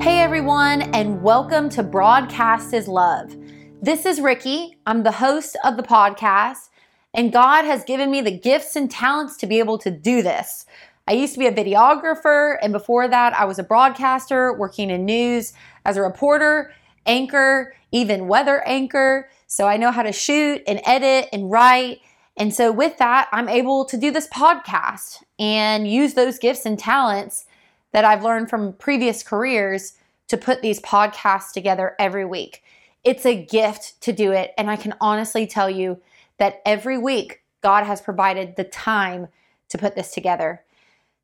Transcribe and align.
Hey 0.00 0.20
everyone, 0.20 0.80
and 0.94 1.22
welcome 1.22 1.68
to 1.68 1.82
Broadcast 1.82 2.72
His 2.72 2.88
Love. 2.88 3.36
This 3.82 4.06
is 4.06 4.18
Ricky. 4.18 4.78
I'm 4.86 5.02
the 5.02 5.12
host 5.12 5.58
of 5.62 5.76
the 5.76 5.82
podcast, 5.82 6.70
and 7.12 7.30
God 7.30 7.66
has 7.66 7.84
given 7.84 8.10
me 8.10 8.22
the 8.22 8.30
gifts 8.30 8.76
and 8.76 8.90
talents 8.90 9.36
to 9.36 9.46
be 9.46 9.58
able 9.58 9.76
to 9.76 9.90
do 9.90 10.22
this. 10.22 10.64
I 11.06 11.12
used 11.12 11.34
to 11.34 11.38
be 11.38 11.48
a 11.48 11.52
videographer, 11.52 12.56
and 12.62 12.72
before 12.72 13.08
that, 13.08 13.34
I 13.34 13.44
was 13.44 13.58
a 13.58 13.62
broadcaster 13.62 14.54
working 14.54 14.88
in 14.88 15.04
news 15.04 15.52
as 15.84 15.98
a 15.98 16.02
reporter, 16.02 16.72
anchor, 17.04 17.74
even 17.92 18.26
weather 18.26 18.66
anchor. 18.66 19.28
So 19.48 19.68
I 19.68 19.76
know 19.76 19.90
how 19.90 20.02
to 20.02 20.12
shoot 20.12 20.62
and 20.66 20.80
edit 20.86 21.28
and 21.30 21.50
write. 21.50 22.00
And 22.38 22.54
so, 22.54 22.72
with 22.72 22.96
that, 22.96 23.28
I'm 23.32 23.50
able 23.50 23.84
to 23.84 23.98
do 23.98 24.10
this 24.10 24.28
podcast 24.28 25.22
and 25.38 25.86
use 25.86 26.14
those 26.14 26.38
gifts 26.38 26.64
and 26.64 26.78
talents 26.78 27.44
that 27.92 28.04
I've 28.04 28.24
learned 28.24 28.48
from 28.48 28.72
previous 28.74 29.22
careers 29.22 29.94
to 30.30 30.36
put 30.36 30.62
these 30.62 30.80
podcasts 30.80 31.50
together 31.50 31.96
every 31.98 32.24
week. 32.24 32.62
It's 33.02 33.26
a 33.26 33.44
gift 33.44 34.00
to 34.02 34.12
do 34.12 34.30
it. 34.30 34.52
And 34.56 34.70
I 34.70 34.76
can 34.76 34.94
honestly 35.00 35.44
tell 35.44 35.68
you 35.68 36.00
that 36.38 36.62
every 36.64 36.96
week, 36.96 37.40
God 37.62 37.84
has 37.84 38.00
provided 38.00 38.54
the 38.54 38.62
time 38.62 39.26
to 39.70 39.76
put 39.76 39.96
this 39.96 40.12
together. 40.12 40.62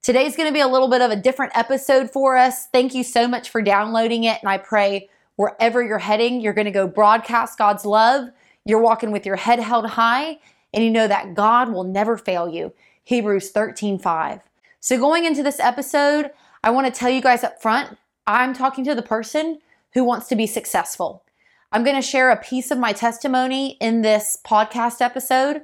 Today's 0.02 0.34
going 0.34 0.48
to 0.48 0.52
be 0.52 0.60
a 0.60 0.66
little 0.66 0.88
bit 0.88 1.02
of 1.02 1.12
a 1.12 1.16
different 1.16 1.56
episode 1.56 2.10
for 2.10 2.36
us. 2.36 2.66
Thank 2.66 2.94
you 2.94 3.04
so 3.04 3.28
much 3.28 3.48
for 3.48 3.62
downloading 3.62 4.24
it. 4.24 4.40
And 4.42 4.48
I 4.48 4.58
pray 4.58 5.08
wherever 5.36 5.84
you're 5.84 5.98
heading, 5.98 6.40
you're 6.40 6.52
going 6.52 6.64
to 6.64 6.72
go 6.72 6.88
broadcast 6.88 7.58
God's 7.58 7.84
love. 7.84 8.30
You're 8.64 8.82
walking 8.82 9.12
with 9.12 9.24
your 9.24 9.36
head 9.36 9.60
held 9.60 9.86
high, 9.86 10.38
and 10.74 10.82
you 10.82 10.90
know 10.90 11.06
that 11.06 11.34
God 11.34 11.72
will 11.72 11.84
never 11.84 12.18
fail 12.18 12.48
you. 12.48 12.72
Hebrews 13.04 13.52
13 13.52 14.00
5. 14.00 14.40
So, 14.80 14.98
going 14.98 15.24
into 15.24 15.44
this 15.44 15.60
episode, 15.60 16.32
I 16.64 16.70
want 16.70 16.92
to 16.92 16.98
tell 16.98 17.10
you 17.10 17.20
guys 17.20 17.44
up 17.44 17.62
front 17.62 17.96
I'm 18.26 18.54
talking 18.54 18.84
to 18.84 18.94
the 18.94 19.02
person 19.02 19.60
who 19.94 20.02
wants 20.02 20.26
to 20.28 20.36
be 20.36 20.46
successful. 20.46 21.22
I'm 21.70 21.84
going 21.84 21.96
to 21.96 22.02
share 22.02 22.30
a 22.30 22.36
piece 22.36 22.70
of 22.70 22.78
my 22.78 22.92
testimony 22.92 23.76
in 23.80 24.02
this 24.02 24.38
podcast 24.44 25.00
episode. 25.00 25.62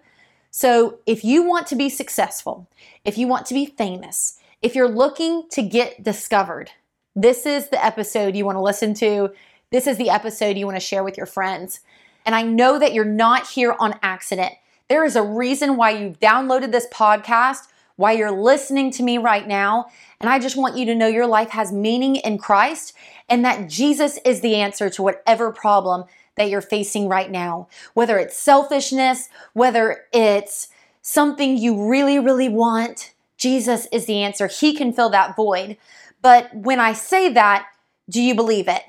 So, 0.51 0.99
if 1.07 1.25
you 1.25 1.43
want 1.43 1.67
to 1.69 1.77
be 1.77 1.89
successful, 1.89 2.69
if 3.05 3.19
you 3.19 3.27
want 3.27 3.47
to 3.47 3.55
be 3.55 3.67
famous, 3.67 4.39
if 4.61 4.75
you're 4.75 4.89
looking 4.89 5.49
to 5.51 5.63
get 5.63 6.05
discovered, 6.05 6.71
this 7.17 7.47
is 7.47 7.69
the 7.69 7.85
episode 7.85 8.37
you 8.37 8.45
want 8.45 8.57
to 8.57 8.63
listen 8.63 8.95
to. 8.95 9.31
This 9.71 9.87
is 9.87 9.97
the 9.97 10.11
episode 10.11 10.57
you 10.57 10.67
want 10.67 10.77
to 10.77 10.87
share 10.87 11.03
with 11.03 11.17
your 11.17 11.27
friends. 11.27 11.81
And 12.25 12.35
I 12.35 12.43
know 12.43 12.79
that 12.79 12.93
you're 12.93 13.05
not 13.05 13.49
here 13.49 13.75
on 13.81 13.99
accident. 14.03 14.53
There 14.89 15.05
is 15.05 15.17
a 15.17 15.23
reason 15.23 15.77
why 15.77 15.91
you've 15.91 16.21
downloaded 16.21 16.71
this 16.71 16.87
podcast 16.93 17.69
why 17.97 18.13
you're 18.13 18.31
listening 18.31 18.91
to 18.93 19.03
me 19.03 19.19
right 19.19 19.47
now. 19.47 19.87
And 20.21 20.29
I 20.29 20.39
just 20.39 20.57
want 20.57 20.77
you 20.77 20.87
to 20.87 20.95
know 20.95 21.07
your 21.07 21.27
life 21.27 21.51
has 21.51 21.73
meaning 21.73 22.17
in 22.17 22.39
Christ 22.39 22.95
and 23.29 23.45
that 23.45 23.69
Jesus 23.69 24.19
is 24.25 24.41
the 24.41 24.57
answer 24.57 24.91
to 24.91 25.03
whatever 25.03 25.53
problem 25.53 26.05
that 26.37 26.49
you're 26.49 26.61
facing 26.61 27.09
right 27.09 27.31
now. 27.31 27.69
Whether 27.95 28.19
it's 28.19 28.37
selfishness, 28.37 29.29
whether 29.53 30.05
it's 30.13 30.69
something 31.03 31.57
you 31.57 31.89
really, 31.89 32.19
really 32.19 32.49
want, 32.49 33.13
Jesus 33.37 33.87
is 33.93 34.07
the 34.07 34.23
answer. 34.23 34.47
He 34.47 34.75
can 34.75 34.93
fill 34.93 35.11
that 35.11 35.37
void. 35.37 35.77
But 36.23 36.55
when 36.55 36.79
I 36.79 36.93
say 36.93 37.29
that, 37.33 37.67
do 38.09 38.23
you 38.23 38.35
believe 38.35 38.69
it? 38.69 38.83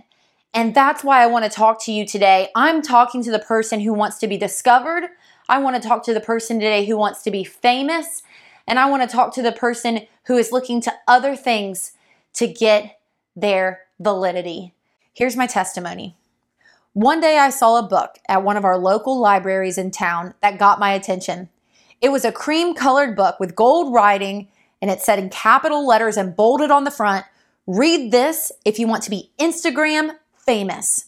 And 0.53 0.75
that's 0.75 1.03
why 1.03 1.23
I 1.23 1.27
want 1.27 1.45
to 1.45 1.49
talk 1.49 1.83
to 1.85 1.91
you 1.91 2.05
today. 2.05 2.49
I'm 2.55 2.81
talking 2.81 3.23
to 3.23 3.31
the 3.31 3.39
person 3.39 3.79
who 3.79 3.93
wants 3.93 4.19
to 4.19 4.27
be 4.27 4.37
discovered. 4.37 5.05
I 5.49 5.57
want 5.57 5.81
to 5.81 5.87
talk 5.87 6.03
to 6.05 6.13
the 6.13 6.19
person 6.19 6.59
today 6.59 6.85
who 6.85 6.95
wants 6.95 7.23
to 7.23 7.31
be 7.31 7.43
famous. 7.43 8.21
And 8.67 8.79
I 8.79 8.89
want 8.89 9.07
to 9.07 9.13
talk 9.13 9.33
to 9.35 9.41
the 9.41 9.51
person 9.51 10.07
who 10.25 10.37
is 10.37 10.51
looking 10.51 10.81
to 10.81 10.93
other 11.07 11.35
things 11.35 11.93
to 12.33 12.47
get 12.47 12.99
their 13.35 13.81
validity. 13.99 14.73
Here's 15.13 15.35
my 15.35 15.47
testimony. 15.47 16.15
One 16.93 17.19
day 17.19 17.37
I 17.37 17.49
saw 17.49 17.79
a 17.79 17.87
book 17.87 18.19
at 18.29 18.43
one 18.43 18.57
of 18.57 18.65
our 18.65 18.77
local 18.77 19.19
libraries 19.19 19.77
in 19.77 19.91
town 19.91 20.33
that 20.41 20.59
got 20.59 20.79
my 20.79 20.91
attention. 20.91 21.49
It 22.01 22.09
was 22.09 22.25
a 22.25 22.31
cream 22.31 22.75
colored 22.75 23.15
book 23.15 23.39
with 23.39 23.55
gold 23.55 23.93
writing, 23.93 24.47
and 24.81 24.91
it 24.91 25.01
said 25.01 25.19
in 25.19 25.29
capital 25.29 25.87
letters 25.87 26.17
and 26.17 26.35
bolded 26.35 26.69
on 26.69 26.83
the 26.83 26.91
front 26.91 27.25
Read 27.65 28.11
this 28.11 28.51
if 28.65 28.77
you 28.77 28.87
want 28.87 29.03
to 29.03 29.09
be 29.09 29.31
Instagram 29.39 30.17
famous. 30.35 31.05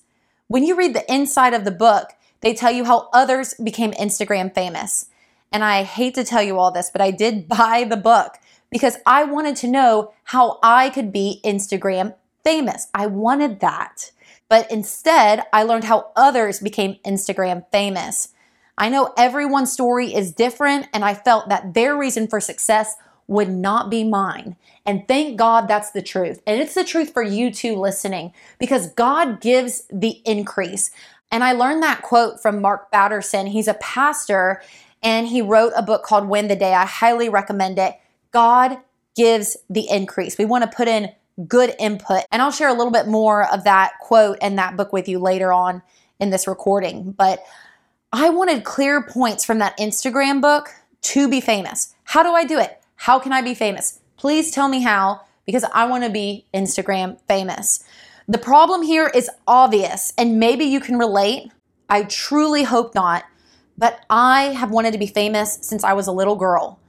When 0.48 0.64
you 0.64 0.76
read 0.76 0.96
the 0.96 1.14
inside 1.14 1.54
of 1.54 1.66
the 1.66 1.72
book, 1.72 2.12
they 2.40 2.54
tell 2.54 2.72
you 2.72 2.86
how 2.86 3.10
others 3.12 3.54
became 3.56 3.92
Instagram 3.92 4.54
famous. 4.54 5.08
And 5.56 5.64
I 5.64 5.84
hate 5.84 6.16
to 6.16 6.26
tell 6.26 6.44
you 6.44 6.60
all 6.60 6.72
this, 6.72 6.90
but 6.90 7.00
I 7.00 7.12
did 7.12 7.48
buy 7.58 7.86
the 7.90 7.96
book 7.96 8.34
because 8.70 8.98
I 9.06 9.24
wanted 9.24 9.56
to 9.58 9.70
know 9.70 10.12
how 10.26 10.60
I 10.62 10.90
could 10.90 11.14
be 11.14 11.40
Instagram 11.46 12.14
famous. 12.44 12.90
I 12.94 13.08
wanted 13.08 13.62
that. 13.62 14.12
But 14.50 14.70
instead, 14.70 15.44
I 15.54 15.64
learned 15.64 15.86
how 15.86 16.12
others 16.14 16.60
became 16.60 16.98
Instagram 17.06 17.66
famous. 17.72 18.34
I 18.78 18.90
know 18.90 19.14
everyone's 19.18 19.72
story 19.72 20.14
is 20.14 20.34
different, 20.34 20.88
and 20.94 21.06
I 21.06 21.14
felt 21.14 21.48
that 21.48 21.74
their 21.74 21.96
reason 21.96 22.28
for 22.28 22.42
success 22.42 22.98
would 23.28 23.50
not 23.50 23.90
be 23.90 24.04
mine. 24.04 24.58
And 24.86 25.08
thank 25.08 25.38
God 25.38 25.70
that's 25.70 25.92
the 25.92 26.02
truth. 26.02 26.42
And 26.46 26.62
it's 26.62 26.74
the 26.74 26.84
truth 26.84 27.14
for 27.14 27.24
you 27.24 27.50
too 27.50 27.78
listening 27.78 28.34
because 28.60 28.92
God 28.92 29.40
gives 29.40 29.86
the 29.90 30.22
increase. 30.26 30.92
And 31.32 31.46
I 31.46 31.54
learned 31.54 31.82
that 31.82 32.02
quote 32.02 32.42
from 32.42 32.62
Mark 32.62 32.92
Batterson. 32.92 33.48
He's 33.48 33.70
a 33.70 33.76
pastor 33.76 34.62
and 35.06 35.28
he 35.28 35.42
wrote 35.42 35.72
a 35.78 35.84
book 35.84 36.04
called 36.04 36.28
Win 36.28 36.48
the 36.48 36.56
Day. 36.56 36.74
I 36.74 36.86
highly 36.86 37.30
recommend 37.30 37.78
it. 37.78 37.96
God 38.32 38.78
gives 39.16 39.56
the 39.70 39.88
increase. 39.90 40.38
We 40.38 40.46
want 40.46 40.70
to 40.70 40.76
put 40.76 40.88
in 40.88 41.12
good 41.48 41.76
input. 41.80 42.24
And 42.32 42.42
I'll 42.42 42.52
share 42.52 42.70
a 42.70 42.74
little 42.74 42.92
bit 42.92 43.08
more 43.08 43.50
of 43.54 43.64
that 43.66 43.94
quote 44.02 44.40
and 44.42 44.58
that 44.58 44.76
book 44.76 44.92
with 44.92 45.08
you 45.08 45.20
later 45.20 45.54
on 45.54 45.84
in 46.20 46.32
this 46.32 46.48
recording. 46.48 47.12
But 47.12 47.44
I 48.12 48.30
wanted 48.30 48.64
clear 48.64 49.04
points 49.04 49.46
from 49.46 49.60
that 49.60 49.78
Instagram 49.78 50.42
book 50.42 50.70
to 51.02 51.30
be 51.30 51.40
famous. 51.40 51.94
How 52.04 52.24
do 52.24 52.32
I 52.32 52.44
do 52.44 52.58
it? 52.58 52.82
How 52.96 53.20
can 53.20 53.32
I 53.32 53.42
be 53.42 53.54
famous? 53.54 54.00
Please 54.18 54.52
tell 54.52 54.68
me 54.68 54.82
how 54.82 55.22
because 55.46 55.66
I 55.74 55.86
want 55.86 56.04
to 56.04 56.10
be 56.10 56.46
Instagram 56.54 57.20
famous. 57.28 57.84
The 58.28 58.40
problem 58.40 58.82
here 58.82 59.12
is 59.14 59.30
obvious 59.46 60.14
and 60.18 60.40
maybe 60.40 60.66
you 60.66 60.80
can 60.80 60.98
relate. 60.98 61.52
I 61.90 62.04
truly 62.04 62.64
hope 62.64 62.96
not 62.96 63.26
but 63.78 64.06
I 64.10 64.54
have 64.54 64.72
wanted 64.72 64.92
to 64.94 64.98
be 64.98 65.08
famous 65.08 65.58
since 65.62 65.84
I 65.84 65.94
was 65.94 66.08
a 66.08 66.12
little 66.12 66.36
girl. 66.36 66.80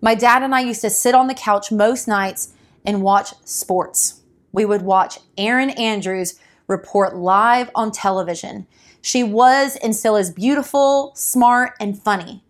My 0.00 0.14
dad 0.14 0.42
and 0.42 0.54
I 0.54 0.60
used 0.60 0.80
to 0.80 0.90
sit 0.90 1.14
on 1.14 1.28
the 1.28 1.34
couch 1.34 1.70
most 1.70 2.08
nights 2.08 2.52
and 2.84 3.02
watch 3.02 3.34
sports. 3.44 4.20
We 4.50 4.64
would 4.64 4.82
watch 4.82 5.18
Erin 5.38 5.70
Andrews 5.70 6.38
report 6.66 7.16
live 7.16 7.70
on 7.74 7.92
television. 7.92 8.66
She 9.00 9.22
was 9.22 9.76
and 9.76 9.94
still 9.94 10.16
is 10.16 10.30
beautiful, 10.30 11.12
smart, 11.14 11.74
and 11.80 12.00
funny. 12.00 12.42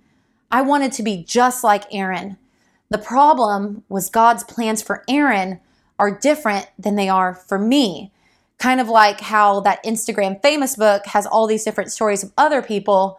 I 0.51 0.63
wanted 0.63 0.93
to 0.93 1.03
be 1.03 1.25
just 1.25 1.65
like 1.65 1.93
Erin. 1.95 2.37
The 2.91 2.99
problem 2.99 3.85
was 3.89 4.11
God's 4.11 4.45
plans 4.45 4.83
for 4.83 5.03
Erin 5.09 5.61
are 5.99 6.19
different 6.19 6.69
than 6.79 6.97
they 6.97 7.09
are 7.09 7.35
for 7.35 7.59
me. 7.59 8.13
Kind 8.59 8.81
of 8.81 8.89
like 8.89 9.21
how 9.21 9.61
that 9.61 9.83
Instagram 9.83 10.43
famous 10.43 10.77
book 10.77 11.07
has 11.07 11.27
all 11.27 11.47
these 11.47 11.65
different 11.65 11.91
stories 11.91 12.23
of 12.23 12.33
other 12.37 12.61
people, 12.61 13.19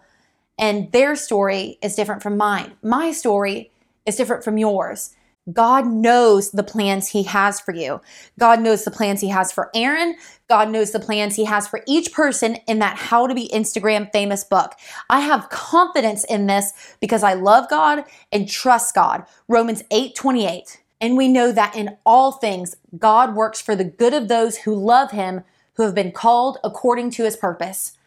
and 0.58 0.92
their 0.92 1.16
story 1.16 1.78
is 1.82 1.96
different 1.96 2.24
from 2.24 2.38
mine. 2.38 2.74
My 2.82 3.12
story 3.12 3.72
is 4.06 4.16
different 4.16 4.44
from 4.44 4.58
yours. 4.58 5.16
God 5.52 5.86
knows 5.86 6.52
the 6.52 6.64
plans 6.64 7.10
He 7.10 7.24
has 7.24 7.60
for 7.60 7.74
you. 7.74 8.00
God 8.40 8.62
knows 8.62 8.86
the 8.86 8.92
plans 8.92 9.20
He 9.20 9.28
has 9.28 9.52
for 9.52 9.70
Erin. 9.76 10.16
God 10.48 10.70
knows 10.70 10.92
the 10.92 11.02
plans 11.02 11.36
He 11.36 11.44
has 11.44 11.68
for 11.68 11.82
each 11.86 12.14
person 12.14 12.58
in 12.68 12.80
that 12.80 12.98
How 12.98 13.28
to 13.28 13.36
Be 13.36 13.50
Instagram 13.54 14.10
Famous 14.14 14.46
book. 14.46 14.74
I 15.10 15.20
have 15.20 15.50
confidence 15.50 16.24
in 16.24 16.48
this 16.48 16.96
because 17.02 17.24
I 17.24 17.34
love 17.34 17.70
God 17.70 18.06
and 18.32 18.50
trust 18.50 18.96
God. 18.96 19.26
Romans 19.50 19.84
8 19.92 20.16
28. 20.16 20.82
And 21.02 21.18
we 21.18 21.28
know 21.28 21.52
that 21.52 21.76
in 21.76 21.98
all 22.06 22.32
things, 22.32 22.78
God 22.98 23.36
works 23.36 23.60
for 23.60 23.76
the 23.76 23.84
good 23.84 24.14
of 24.14 24.30
those 24.30 24.60
who 24.60 24.74
love 24.74 25.12
Him, 25.12 25.44
who 25.74 25.84
have 25.84 25.96
been 25.96 26.14
called 26.14 26.58
according 26.64 27.12
to 27.12 27.26
His 27.26 27.36
purpose. 27.36 27.98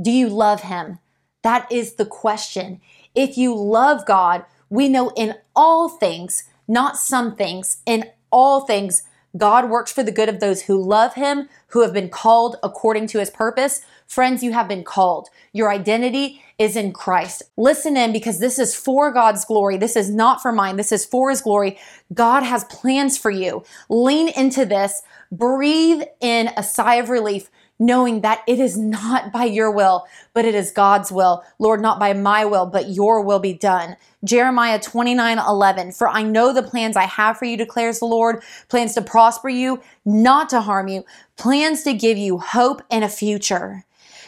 Do 0.00 0.12
you 0.12 0.28
love 0.28 0.60
Him? 0.60 1.00
That 1.44 1.70
is 1.70 1.94
the 1.94 2.06
question. 2.06 2.80
If 3.14 3.36
you 3.36 3.54
love 3.54 4.06
God, 4.06 4.46
we 4.70 4.88
know 4.88 5.10
in 5.10 5.34
all 5.54 5.90
things, 5.90 6.44
not 6.66 6.96
some 6.96 7.36
things, 7.36 7.82
in 7.84 8.06
all 8.32 8.62
things, 8.62 9.02
God 9.36 9.68
works 9.68 9.92
for 9.92 10.02
the 10.02 10.10
good 10.10 10.30
of 10.30 10.40
those 10.40 10.62
who 10.62 10.82
love 10.82 11.14
Him, 11.14 11.50
who 11.68 11.82
have 11.82 11.92
been 11.92 12.08
called 12.08 12.56
according 12.62 13.08
to 13.08 13.18
His 13.18 13.28
purpose. 13.28 13.82
Friends, 14.06 14.42
you 14.42 14.52
have 14.52 14.68
been 14.68 14.84
called. 14.84 15.28
Your 15.52 15.70
identity 15.70 16.42
is 16.58 16.76
in 16.76 16.92
Christ. 16.92 17.42
Listen 17.58 17.96
in 17.96 18.12
because 18.12 18.38
this 18.38 18.58
is 18.58 18.74
for 18.74 19.12
God's 19.12 19.44
glory. 19.44 19.76
This 19.76 19.96
is 19.96 20.08
not 20.08 20.40
for 20.40 20.50
mine. 20.50 20.76
This 20.76 20.92
is 20.92 21.04
for 21.04 21.28
His 21.28 21.42
glory. 21.42 21.78
God 22.14 22.42
has 22.42 22.64
plans 22.64 23.18
for 23.18 23.30
you. 23.30 23.64
Lean 23.90 24.28
into 24.30 24.64
this. 24.64 25.02
Breathe 25.30 26.04
in 26.22 26.50
a 26.56 26.62
sigh 26.62 26.94
of 26.94 27.10
relief 27.10 27.50
knowing 27.78 28.20
that 28.20 28.42
it 28.46 28.58
is 28.58 28.76
not 28.76 29.32
by 29.32 29.44
your 29.44 29.70
will, 29.70 30.06
but 30.32 30.44
it 30.44 30.54
is 30.54 30.70
God's 30.70 31.10
will. 31.10 31.42
Lord, 31.58 31.80
not 31.80 31.98
by 31.98 32.12
my 32.12 32.44
will, 32.44 32.66
but 32.66 32.90
your 32.90 33.20
will 33.20 33.40
be 33.40 33.54
done. 33.54 33.96
Jeremiah 34.24 34.80
29 34.80 35.38
11. 35.38 35.92
For 35.92 36.08
I 36.08 36.22
know 36.22 36.52
the 36.52 36.62
plans 36.62 36.96
I 36.96 37.04
have 37.04 37.36
for 37.38 37.44
you, 37.44 37.56
declares 37.56 37.98
the 37.98 38.06
Lord 38.06 38.42
plans 38.68 38.94
to 38.94 39.02
prosper 39.02 39.48
you, 39.48 39.80
not 40.04 40.48
to 40.50 40.60
harm 40.60 40.88
you, 40.88 41.04
plans 41.36 41.82
to 41.82 41.92
give 41.94 42.16
you 42.16 42.38
hope 42.38 42.82
and 42.90 43.04
a 43.04 43.08
future. 43.08 43.84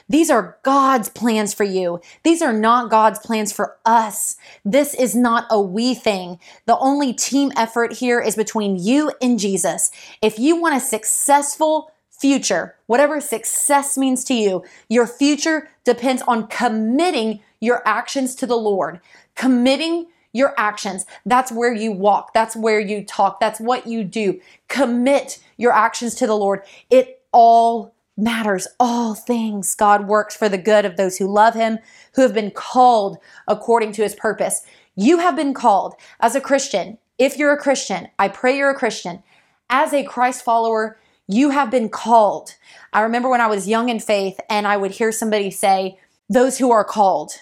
These 0.08 0.30
are 0.30 0.56
God's 0.62 1.08
plans 1.08 1.52
for 1.52 1.64
you. 1.64 2.00
These 2.22 2.40
are 2.40 2.52
not 2.52 2.90
God's 2.90 3.18
plans 3.18 3.52
for 3.52 3.76
us. 3.84 4.36
This 4.64 4.94
is 4.94 5.16
not 5.16 5.46
a 5.50 5.60
we 5.60 5.94
thing. 5.94 6.38
The 6.66 6.78
only 6.78 7.12
team 7.12 7.50
effort 7.56 7.94
here 7.94 8.20
is 8.20 8.36
between 8.36 8.76
you 8.76 9.10
and 9.20 9.38
Jesus. 9.38 9.90
If 10.22 10.38
you 10.38 10.60
want 10.60 10.76
a 10.76 10.80
successful 10.80 11.90
future, 12.18 12.76
whatever 12.86 13.20
success 13.20 13.96
means 13.96 14.24
to 14.24 14.34
you, 14.34 14.64
your 14.88 15.06
future 15.06 15.68
depends 15.84 16.22
on 16.22 16.46
committing 16.48 17.40
your 17.60 17.82
actions 17.86 18.34
to 18.36 18.46
the 18.46 18.56
Lord, 18.56 19.00
committing 19.34 20.06
your 20.32 20.54
actions. 20.58 21.06
That's 21.24 21.50
where 21.50 21.72
you 21.72 21.92
walk. 21.92 22.34
That's 22.34 22.54
where 22.54 22.80
you 22.80 23.04
talk. 23.04 23.40
That's 23.40 23.60
what 23.60 23.86
you 23.86 24.04
do. 24.04 24.40
Commit 24.68 25.38
your 25.56 25.72
actions 25.72 26.14
to 26.16 26.26
the 26.26 26.36
Lord. 26.36 26.62
It 26.90 27.22
all 27.32 27.94
matters. 28.16 28.66
All 28.78 29.14
things 29.14 29.74
God 29.74 30.06
works 30.06 30.36
for 30.36 30.48
the 30.48 30.58
good 30.58 30.84
of 30.84 30.96
those 30.96 31.18
who 31.18 31.26
love 31.26 31.54
him, 31.54 31.78
who 32.14 32.22
have 32.22 32.34
been 32.34 32.50
called 32.50 33.18
according 33.48 33.92
to 33.92 34.02
his 34.02 34.14
purpose. 34.14 34.62
You 34.94 35.18
have 35.18 35.36
been 35.36 35.54
called 35.54 35.94
as 36.20 36.34
a 36.34 36.40
Christian. 36.40 36.98
If 37.18 37.38
you're 37.38 37.52
a 37.52 37.58
Christian, 37.58 38.08
I 38.18 38.28
pray 38.28 38.56
you're 38.56 38.70
a 38.70 38.74
Christian. 38.74 39.22
As 39.68 39.92
a 39.92 40.04
Christ 40.04 40.44
follower, 40.44 40.98
you 41.28 41.50
have 41.50 41.70
been 41.70 41.88
called. 41.88 42.54
I 42.92 43.00
remember 43.00 43.28
when 43.28 43.40
I 43.40 43.48
was 43.48 43.68
young 43.68 43.88
in 43.88 44.00
faith 44.00 44.38
and 44.48 44.66
I 44.66 44.76
would 44.76 44.92
hear 44.92 45.12
somebody 45.12 45.50
say, 45.50 45.98
Those 46.28 46.58
who 46.58 46.70
are 46.70 46.84
called. 46.84 47.32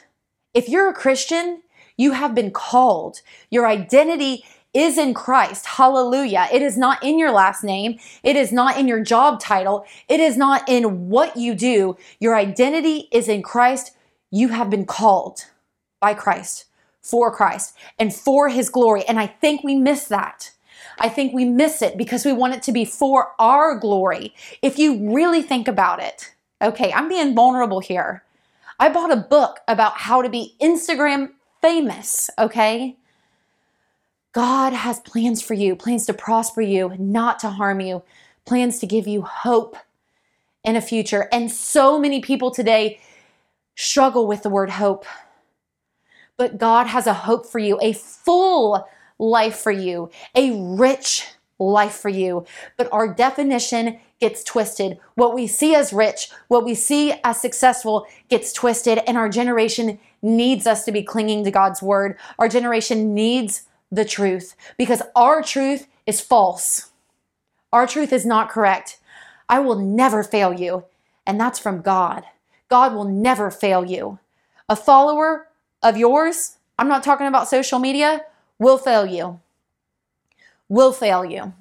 If 0.55 0.69
you're 0.69 0.89
a 0.89 0.95
Christian, 0.95 1.63
you 1.97 2.13
have 2.13 2.35
been 2.35 2.51
called. 2.51 3.21
Your 3.51 3.67
identity 3.67 4.45
is 4.73 4.99
in 4.99 5.15
Christ. 5.15 5.67
Hallelujah. 5.67 6.49
It 6.53 6.63
is 6.63 6.77
not 6.77 7.03
in 7.03 7.19
your 7.19 7.31
last 7.31 7.63
name. 7.63 7.99
It 8.23 8.37
is 8.37 8.53
not 8.53 8.77
in 8.77 8.89
your 8.89 9.03
job 9.03 9.39
title. 9.39 9.87
It 10.09 10.19
is 10.19 10.37
not 10.37 10.69
in 10.69 11.09
what 11.09 11.37
you 11.37 11.55
do. 11.55 11.97
Your 12.19 12.35
identity 12.35 13.09
is 13.13 13.29
in 13.29 13.43
Christ. 13.43 13.93
You 14.31 14.49
have 14.49 14.71
been 14.71 14.85
called 14.85 15.45
by 16.01 16.15
Christ, 16.15 16.65
for 17.01 17.31
Christ, 17.31 17.77
and 17.99 18.13
for 18.13 18.49
his 18.49 18.69
glory. 18.69 19.05
And 19.05 19.21
I 19.21 19.29
think 19.29 19.63
we 19.63 19.77
miss 19.77 20.07
that. 20.09 20.51
I 20.99 21.09
think 21.09 21.33
we 21.33 21.45
miss 21.45 21.83
it 21.83 21.97
because 21.97 22.25
we 22.25 22.33
want 22.33 22.55
it 22.55 22.63
to 22.65 22.73
be 22.73 22.85
for 22.85 23.33
our 23.39 23.79
glory. 23.79 24.35
If 24.63 24.79
you 24.79 25.15
really 25.15 25.43
think 25.43 25.69
about 25.69 26.01
it, 26.03 26.35
okay, 26.63 26.93
I'm 26.93 27.09
being 27.09 27.35
vulnerable 27.35 27.81
here. 27.81 28.23
I 28.79 28.89
bought 28.89 29.13
a 29.13 29.17
book 29.17 29.61
about 29.69 29.99
how 29.99 30.23
to 30.23 30.29
be 30.29 30.57
Instagram 30.61 31.31
famous, 31.61 32.31
okay? 32.39 32.97
God 34.33 34.73
has 34.73 34.99
plans 35.01 35.41
for 35.41 35.55
you, 35.55 35.77
plans 35.77 36.07
to 36.07 36.15
prosper 36.15 36.61
you, 36.61 36.95
not 36.99 37.39
to 37.41 37.51
harm 37.51 37.81
you, 37.81 38.03
plans 38.45 38.81
to 38.81 38.87
give 38.87 39.07
you 39.07 39.23
hope 39.23 39.77
in 40.65 40.77
a 40.77 40.81
future. 40.81 41.29
And 41.31 41.51
so 41.51 41.99
many 41.99 42.21
people 42.21 42.51
today 42.51 43.01
struggle 43.77 44.27
with 44.27 44.43
the 44.43 44.51
word 44.51 44.71
hope. 44.71 45.07
But 46.37 46.59
God 46.59 46.89
has 46.89 47.07
a 47.07 47.15
hope 47.15 47.47
for 47.47 47.61
you, 47.61 47.79
a 47.81 47.93
full 47.93 48.87
life 49.19 49.57
for 49.57 49.73
you, 49.73 50.11
a 50.35 50.53
rich 50.77 51.27
life 51.59 51.95
for 51.95 52.09
you. 52.09 52.45
But 52.77 52.89
our 52.93 53.13
definition 53.13 54.01
gets 54.21 54.43
twisted. 54.43 54.99
What 55.15 55.35
we 55.35 55.47
see 55.47 55.75
as 55.75 55.93
rich, 55.93 56.31
what 56.49 56.65
we 56.65 56.75
see 56.75 57.13
as 57.25 57.41
successful 57.41 58.07
gets 58.29 58.53
twisted, 58.53 59.01
and 59.07 59.17
our 59.17 59.29
generation 59.29 59.99
needs 60.23 60.67
us 60.67 60.85
to 60.85 60.93
be 60.93 61.03
clinging 61.03 61.45
to 61.45 61.51
God's 61.51 61.83
word. 61.83 62.17
Our 62.39 62.49
generation 62.49 63.15
needs 63.15 63.65
the 63.91 64.05
truth 64.05 64.57
because 64.77 65.03
our 65.15 65.43
truth 65.43 65.87
is 66.07 66.21
false. 66.21 66.91
Our 67.73 67.87
truth 67.87 68.13
is 68.13 68.25
not 68.25 68.51
correct. 68.51 68.99
I 69.49 69.61
will 69.61 69.79
never 69.79 70.23
fail 70.23 70.53
you. 70.53 70.85
And 71.27 71.41
that's 71.41 71.59
from 71.59 71.83
God. 71.83 72.25
God 72.69 72.95
will 72.95 73.05
never 73.05 73.51
fail 73.51 73.85
you. 73.85 74.19
A 74.69 74.77
follower 74.77 75.49
of 75.83 75.97
yours, 75.97 76.57
I'm 76.79 76.89
not 76.89 77.03
talking 77.03 77.27
about 77.27 77.49
social 77.49 77.79
media, 77.79 78.23
will 78.65 78.79
fail 78.79 79.05
you. 79.05 79.41
Will 80.71 80.93
fail 80.93 81.23
you. 81.25 81.53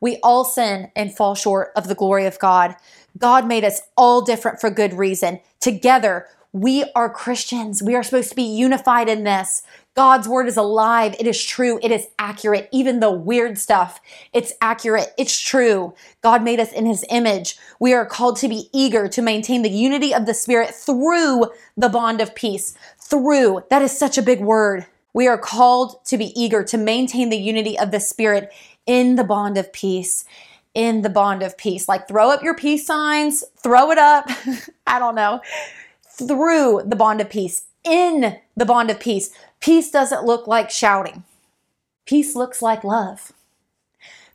We 0.00 0.18
all 0.22 0.44
sin 0.44 0.92
and 0.94 1.12
fall 1.12 1.34
short 1.34 1.72
of 1.74 1.88
the 1.88 1.96
glory 1.96 2.26
of 2.26 2.38
God. 2.38 2.76
God 3.18 3.48
made 3.48 3.64
us 3.64 3.80
all 3.96 4.22
different 4.22 4.60
for 4.60 4.70
good 4.70 4.94
reason. 4.94 5.40
Together, 5.58 6.26
we 6.52 6.84
are 6.94 7.10
Christians. 7.10 7.82
We 7.82 7.96
are 7.96 8.04
supposed 8.04 8.30
to 8.30 8.36
be 8.36 8.42
unified 8.42 9.08
in 9.08 9.24
this. 9.24 9.62
God's 9.96 10.28
word 10.28 10.46
is 10.46 10.56
alive. 10.56 11.16
It 11.18 11.26
is 11.26 11.44
true. 11.44 11.80
It 11.82 11.90
is 11.90 12.06
accurate. 12.20 12.68
Even 12.70 13.00
the 13.00 13.10
weird 13.10 13.58
stuff, 13.58 14.00
it's 14.32 14.52
accurate. 14.62 15.12
It's 15.18 15.40
true. 15.40 15.92
God 16.22 16.44
made 16.44 16.60
us 16.60 16.72
in 16.72 16.86
his 16.86 17.04
image. 17.10 17.58
We 17.80 17.94
are 17.94 18.06
called 18.06 18.36
to 18.36 18.48
be 18.48 18.70
eager 18.72 19.08
to 19.08 19.22
maintain 19.22 19.62
the 19.62 19.70
unity 19.70 20.14
of 20.14 20.24
the 20.24 20.34
spirit 20.34 20.72
through 20.72 21.50
the 21.76 21.88
bond 21.88 22.20
of 22.20 22.36
peace. 22.36 22.78
Through. 23.00 23.64
That 23.70 23.82
is 23.82 23.98
such 23.98 24.16
a 24.16 24.22
big 24.22 24.40
word. 24.40 24.86
We 25.18 25.26
are 25.26 25.36
called 25.36 26.04
to 26.04 26.16
be 26.16 26.26
eager 26.40 26.62
to 26.62 26.78
maintain 26.78 27.28
the 27.28 27.36
unity 27.36 27.76
of 27.76 27.90
the 27.90 27.98
spirit 27.98 28.52
in 28.86 29.16
the 29.16 29.24
bond 29.24 29.58
of 29.58 29.72
peace. 29.72 30.24
In 30.74 31.02
the 31.02 31.10
bond 31.10 31.42
of 31.42 31.58
peace. 31.58 31.88
Like 31.88 32.06
throw 32.06 32.30
up 32.30 32.44
your 32.44 32.54
peace 32.54 32.86
signs, 32.86 33.42
throw 33.56 33.90
it 33.90 33.98
up. 33.98 34.30
I 34.86 35.00
don't 35.00 35.16
know. 35.16 35.40
Through 36.08 36.82
the 36.86 36.94
bond 36.94 37.20
of 37.20 37.28
peace 37.30 37.64
in 37.82 38.38
the 38.56 38.64
bond 38.64 38.92
of 38.92 39.00
peace. 39.00 39.30
Peace 39.58 39.90
doesn't 39.90 40.22
look 40.22 40.46
like 40.46 40.70
shouting. 40.70 41.24
Peace 42.06 42.36
looks 42.36 42.62
like 42.62 42.84
love. 42.84 43.32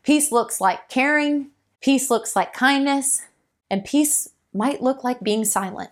Peace 0.04 0.34
looks 0.34 0.60
like 0.60 0.90
caring. 0.90 1.52
Peace 1.80 2.10
looks 2.10 2.36
like 2.36 2.52
kindness. 2.52 3.22
And 3.72 3.86
peace 3.86 4.32
might 4.54 4.84
look 4.84 5.02
like 5.02 5.22
being 5.22 5.46
silent. 5.46 5.92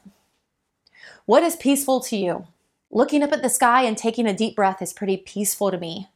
What 1.26 1.44
is 1.44 1.56
peaceful 1.56 2.02
to 2.02 2.18
you? 2.18 2.48
Looking 2.94 3.24
up 3.24 3.32
at 3.32 3.42
the 3.42 3.50
sky 3.50 3.84
and 3.84 3.98
taking 3.98 4.28
a 4.28 4.34
deep 4.34 4.56
breath 4.56 4.82
is 4.82 4.92
pretty 4.92 5.16
peaceful 5.16 5.72
to 5.72 5.78
me. 5.78 6.10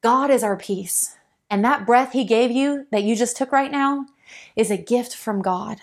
God 0.00 0.30
is 0.30 0.44
our 0.44 0.56
peace. 0.56 1.16
And 1.50 1.64
that 1.64 1.86
breath 1.86 2.12
He 2.12 2.24
gave 2.24 2.52
you 2.52 2.86
that 2.92 3.02
you 3.02 3.16
just 3.16 3.36
took 3.36 3.50
right 3.50 3.70
now 3.70 4.06
is 4.54 4.70
a 4.70 4.76
gift 4.76 5.16
from 5.16 5.42
God. 5.42 5.78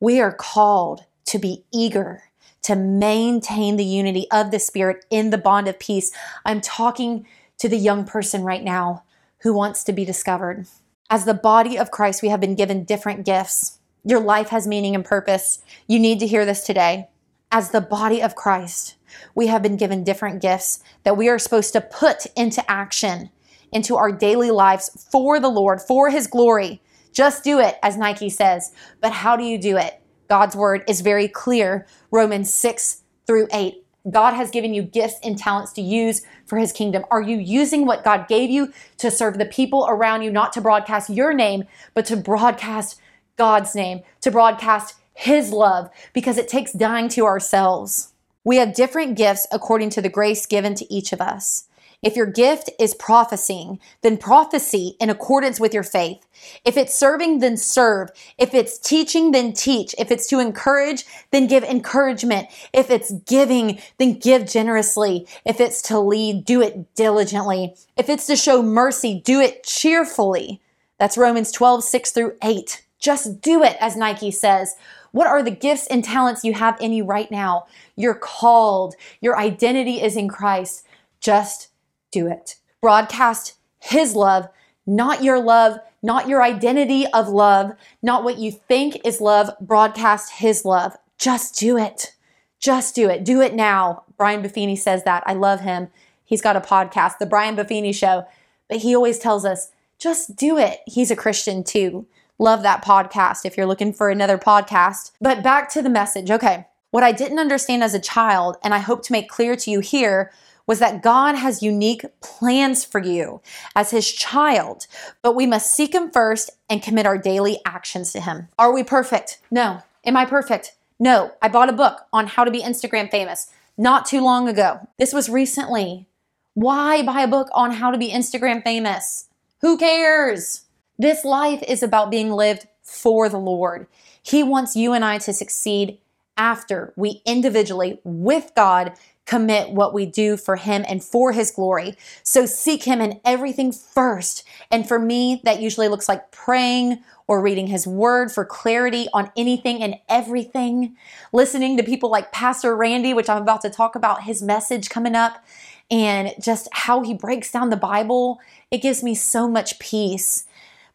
We 0.00 0.20
are 0.20 0.34
called 0.34 1.04
to 1.26 1.38
be 1.38 1.64
eager 1.72 2.24
to 2.62 2.76
maintain 2.76 3.76
the 3.76 3.84
unity 3.84 4.26
of 4.30 4.50
the 4.50 4.58
Spirit 4.58 5.06
in 5.10 5.30
the 5.30 5.38
bond 5.38 5.66
of 5.66 5.78
peace. 5.78 6.12
I'm 6.44 6.60
talking 6.60 7.26
to 7.58 7.68
the 7.68 7.78
young 7.78 8.04
person 8.04 8.42
right 8.42 8.62
now 8.62 9.02
who 9.40 9.54
wants 9.54 9.82
to 9.84 9.92
be 9.92 10.04
discovered. 10.04 10.66
As 11.08 11.24
the 11.24 11.34
body 11.34 11.78
of 11.78 11.90
Christ, 11.90 12.22
we 12.22 12.28
have 12.28 12.40
been 12.40 12.54
given 12.54 12.84
different 12.84 13.24
gifts. 13.24 13.78
Your 14.04 14.20
life 14.20 14.48
has 14.48 14.66
meaning 14.66 14.94
and 14.94 15.04
purpose. 15.04 15.62
You 15.86 15.98
need 15.98 16.20
to 16.20 16.26
hear 16.26 16.44
this 16.44 16.64
today. 16.64 17.08
As 17.52 17.70
the 17.70 17.80
body 17.80 18.20
of 18.22 18.34
Christ, 18.34 18.96
we 19.34 19.46
have 19.48 19.62
been 19.62 19.76
given 19.76 20.04
different 20.04 20.42
gifts 20.42 20.82
that 21.02 21.16
we 21.16 21.28
are 21.28 21.38
supposed 21.38 21.72
to 21.72 21.80
put 21.80 22.26
into 22.36 22.68
action 22.70 23.30
into 23.74 23.96
our 23.96 24.12
daily 24.12 24.50
lives 24.50 25.06
for 25.10 25.40
the 25.40 25.48
Lord, 25.48 25.82
for 25.82 26.08
His 26.08 26.26
glory. 26.26 26.80
Just 27.12 27.44
do 27.44 27.58
it, 27.58 27.76
as 27.82 27.96
Nike 27.96 28.30
says. 28.30 28.72
But 29.00 29.12
how 29.12 29.36
do 29.36 29.44
you 29.44 29.58
do 29.58 29.76
it? 29.76 30.00
God's 30.28 30.56
word 30.56 30.84
is 30.88 31.00
very 31.00 31.28
clear. 31.28 31.86
Romans 32.10 32.52
6 32.54 33.02
through 33.26 33.48
8. 33.52 33.84
God 34.10 34.34
has 34.34 34.50
given 34.50 34.74
you 34.74 34.82
gifts 34.82 35.18
and 35.22 35.38
talents 35.38 35.72
to 35.72 35.82
use 35.82 36.22
for 36.46 36.58
his 36.58 36.72
kingdom. 36.72 37.04
Are 37.10 37.22
you 37.22 37.38
using 37.38 37.86
what 37.86 38.04
God 38.04 38.28
gave 38.28 38.50
you 38.50 38.72
to 38.98 39.10
serve 39.10 39.38
the 39.38 39.46
people 39.46 39.86
around 39.88 40.22
you, 40.22 40.30
not 40.30 40.52
to 40.54 40.60
broadcast 40.60 41.08
your 41.08 41.32
name, 41.32 41.64
but 41.94 42.04
to 42.06 42.16
broadcast 42.16 43.00
God's 43.36 43.74
name, 43.74 44.02
to 44.20 44.30
broadcast 44.30 44.96
his 45.14 45.50
love, 45.50 45.88
because 46.12 46.36
it 46.36 46.48
takes 46.48 46.72
dying 46.72 47.08
to 47.10 47.24
ourselves. 47.24 48.13
We 48.44 48.56
have 48.58 48.74
different 48.74 49.16
gifts 49.16 49.46
according 49.50 49.90
to 49.90 50.02
the 50.02 50.10
grace 50.10 50.44
given 50.44 50.74
to 50.74 50.92
each 50.92 51.12
of 51.12 51.20
us. 51.20 51.64
If 52.02 52.16
your 52.16 52.26
gift 52.26 52.68
is 52.78 52.94
prophesying, 52.94 53.80
then 54.02 54.18
prophecy 54.18 54.94
in 55.00 55.08
accordance 55.08 55.58
with 55.58 55.72
your 55.72 55.82
faith. 55.82 56.18
If 56.62 56.76
it's 56.76 56.94
serving, 56.94 57.38
then 57.38 57.56
serve. 57.56 58.10
If 58.36 58.52
it's 58.52 58.78
teaching, 58.78 59.30
then 59.30 59.54
teach. 59.54 59.94
If 59.96 60.10
it's 60.10 60.26
to 60.26 60.38
encourage, 60.38 61.06
then 61.30 61.46
give 61.46 61.64
encouragement. 61.64 62.48
If 62.74 62.90
it's 62.90 63.10
giving, 63.10 63.80
then 63.96 64.18
give 64.18 64.46
generously. 64.46 65.26
If 65.46 65.62
it's 65.62 65.80
to 65.82 65.98
lead, 65.98 66.44
do 66.44 66.60
it 66.60 66.94
diligently. 66.94 67.74
If 67.96 68.10
it's 68.10 68.26
to 68.26 68.36
show 68.36 68.60
mercy, 68.62 69.22
do 69.24 69.40
it 69.40 69.64
cheerfully. 69.64 70.60
That's 70.98 71.16
Romans 71.16 71.50
12, 71.52 71.82
6 71.84 72.12
through 72.12 72.36
8. 72.42 72.84
Just 72.98 73.40
do 73.40 73.62
it, 73.62 73.78
as 73.80 73.96
Nike 73.96 74.30
says. 74.30 74.76
What 75.14 75.28
are 75.28 75.44
the 75.44 75.52
gifts 75.52 75.86
and 75.86 76.02
talents 76.02 76.42
you 76.42 76.54
have 76.54 76.76
in 76.80 76.92
you 76.92 77.04
right 77.04 77.30
now? 77.30 77.66
You're 77.94 78.16
called. 78.16 78.96
Your 79.20 79.38
identity 79.38 80.02
is 80.02 80.16
in 80.16 80.26
Christ. 80.26 80.84
Just 81.20 81.68
do 82.10 82.26
it. 82.26 82.56
Broadcast 82.80 83.54
His 83.78 84.16
love, 84.16 84.48
not 84.88 85.22
your 85.22 85.40
love, 85.40 85.78
not 86.02 86.26
your 86.26 86.42
identity 86.42 87.06
of 87.14 87.28
love, 87.28 87.74
not 88.02 88.24
what 88.24 88.38
you 88.38 88.50
think 88.50 89.06
is 89.06 89.20
love, 89.20 89.50
broadcast 89.60 90.32
His 90.32 90.64
love. 90.64 90.96
Just 91.16 91.60
do 91.60 91.78
it. 91.78 92.16
Just 92.58 92.96
do 92.96 93.08
it. 93.08 93.24
Do 93.24 93.40
it 93.40 93.54
now. 93.54 94.02
Brian 94.16 94.42
Buffini 94.42 94.76
says 94.76 95.04
that. 95.04 95.22
I 95.26 95.34
love 95.34 95.60
him. 95.60 95.90
He's 96.24 96.42
got 96.42 96.56
a 96.56 96.60
podcast, 96.60 97.18
The 97.18 97.26
Brian 97.26 97.54
Buffini 97.54 97.94
Show, 97.94 98.26
but 98.68 98.78
he 98.78 98.96
always 98.96 99.20
tells 99.20 99.44
us, 99.44 99.70
just 99.96 100.34
do 100.34 100.58
it. 100.58 100.80
He's 100.86 101.12
a 101.12 101.16
Christian 101.16 101.62
too. 101.62 102.04
Love 102.38 102.62
that 102.62 102.84
podcast 102.84 103.44
if 103.44 103.56
you're 103.56 103.66
looking 103.66 103.92
for 103.92 104.10
another 104.10 104.38
podcast. 104.38 105.12
But 105.20 105.42
back 105.42 105.70
to 105.70 105.82
the 105.82 105.90
message. 105.90 106.30
Okay. 106.30 106.66
What 106.90 107.04
I 107.04 107.12
didn't 107.12 107.38
understand 107.38 107.82
as 107.82 107.94
a 107.94 108.00
child, 108.00 108.56
and 108.62 108.72
I 108.72 108.78
hope 108.78 109.02
to 109.04 109.12
make 109.12 109.28
clear 109.28 109.56
to 109.56 109.70
you 109.70 109.80
here, 109.80 110.32
was 110.66 110.78
that 110.78 111.02
God 111.02 111.34
has 111.34 111.62
unique 111.62 112.04
plans 112.20 112.84
for 112.84 113.00
you 113.00 113.40
as 113.76 113.90
his 113.90 114.10
child, 114.10 114.86
but 115.20 115.34
we 115.34 115.46
must 115.46 115.74
seek 115.74 115.94
him 115.94 116.10
first 116.10 116.50
and 116.70 116.82
commit 116.82 117.06
our 117.06 117.18
daily 117.18 117.58
actions 117.66 118.12
to 118.12 118.20
him. 118.20 118.48
Are 118.58 118.72
we 118.72 118.82
perfect? 118.82 119.40
No. 119.50 119.82
Am 120.04 120.16
I 120.16 120.24
perfect? 120.24 120.74
No. 120.98 121.32
I 121.42 121.48
bought 121.48 121.68
a 121.68 121.74
book 121.74 122.02
on 122.12 122.26
how 122.26 122.44
to 122.44 122.50
be 122.50 122.62
Instagram 122.62 123.10
famous 123.10 123.50
not 123.76 124.06
too 124.06 124.22
long 124.22 124.48
ago. 124.48 124.88
This 124.98 125.12
was 125.12 125.28
recently. 125.28 126.06
Why 126.54 127.02
buy 127.02 127.22
a 127.22 127.28
book 127.28 127.48
on 127.52 127.72
how 127.72 127.90
to 127.90 127.98
be 127.98 128.10
Instagram 128.10 128.62
famous? 128.62 129.28
Who 129.60 129.76
cares? 129.76 130.63
This 130.98 131.24
life 131.24 131.62
is 131.66 131.82
about 131.82 132.10
being 132.10 132.30
lived 132.30 132.66
for 132.82 133.28
the 133.28 133.38
Lord. 133.38 133.86
He 134.22 134.42
wants 134.42 134.76
you 134.76 134.92
and 134.92 135.04
I 135.04 135.18
to 135.18 135.32
succeed 135.32 135.98
after 136.36 136.92
we 136.96 137.22
individually, 137.24 138.00
with 138.04 138.52
God, 138.56 138.92
commit 139.26 139.70
what 139.70 139.94
we 139.94 140.04
do 140.06 140.36
for 140.36 140.56
Him 140.56 140.84
and 140.88 141.02
for 141.02 141.32
His 141.32 141.50
glory. 141.50 141.96
So 142.22 142.46
seek 142.46 142.84
Him 142.84 143.00
in 143.00 143.20
everything 143.24 143.72
first. 143.72 144.44
And 144.70 144.86
for 144.86 144.98
me, 144.98 145.40
that 145.44 145.60
usually 145.60 145.88
looks 145.88 146.08
like 146.08 146.30
praying 146.30 147.02
or 147.26 147.40
reading 147.40 147.68
His 147.68 147.86
Word 147.86 148.30
for 148.30 148.44
clarity 148.44 149.08
on 149.14 149.30
anything 149.36 149.82
and 149.82 149.96
everything, 150.08 150.96
listening 151.32 151.76
to 151.76 151.82
people 151.82 152.10
like 152.10 152.32
Pastor 152.32 152.76
Randy, 152.76 153.14
which 153.14 153.30
I'm 153.30 153.42
about 153.42 153.62
to 153.62 153.70
talk 153.70 153.94
about 153.96 154.24
his 154.24 154.42
message 154.42 154.90
coming 154.90 155.14
up, 155.14 155.42
and 155.90 156.34
just 156.40 156.68
how 156.72 157.02
he 157.02 157.14
breaks 157.14 157.50
down 157.50 157.70
the 157.70 157.76
Bible. 157.76 158.40
It 158.70 158.82
gives 158.82 159.02
me 159.02 159.14
so 159.14 159.48
much 159.48 159.78
peace. 159.78 160.46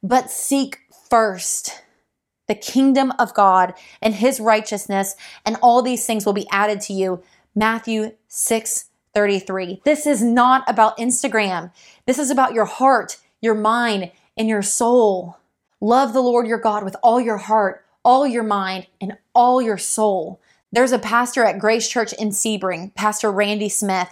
But 0.02 0.32
seek 0.32 0.80
first 1.10 1.84
the 2.48 2.56
kingdom 2.56 3.14
of 3.20 3.34
God 3.34 3.74
and 4.02 4.16
his 4.16 4.40
righteousness, 4.40 5.16
and 5.46 5.56
all 5.62 5.82
these 5.82 6.06
things 6.06 6.26
will 6.26 6.34
be 6.34 6.48
added 6.52 6.82
to 6.82 6.94
you. 6.94 7.24
Matthew 7.56 8.14
6 8.28 8.86
33. 9.14 9.82
This 9.86 10.06
is 10.06 10.22
not 10.24 10.64
about 10.68 10.98
Instagram. 10.98 11.72
This 12.06 12.20
is 12.20 12.30
about 12.30 12.54
your 12.54 12.66
heart, 12.66 13.18
your 13.42 13.56
mind, 13.56 14.12
and 14.38 14.48
your 14.48 14.62
soul. 14.62 15.38
Love 15.82 16.14
the 16.14 16.22
Lord 16.22 16.48
your 16.48 16.60
God 16.60 16.84
with 16.84 16.96
all 17.02 17.20
your 17.20 17.38
heart, 17.38 17.86
all 18.04 18.28
your 18.28 18.44
mind, 18.44 18.88
and 19.02 19.18
all 19.34 19.62
your 19.62 19.78
soul. 19.78 20.40
There's 20.72 20.92
a 20.92 21.00
pastor 21.00 21.44
at 21.44 21.60
Grace 21.60 21.90
Church 21.90 22.14
in 22.14 22.30
Sebring, 22.30 22.94
Pastor 22.94 23.32
Randy 23.32 23.70
Smith. 23.70 24.10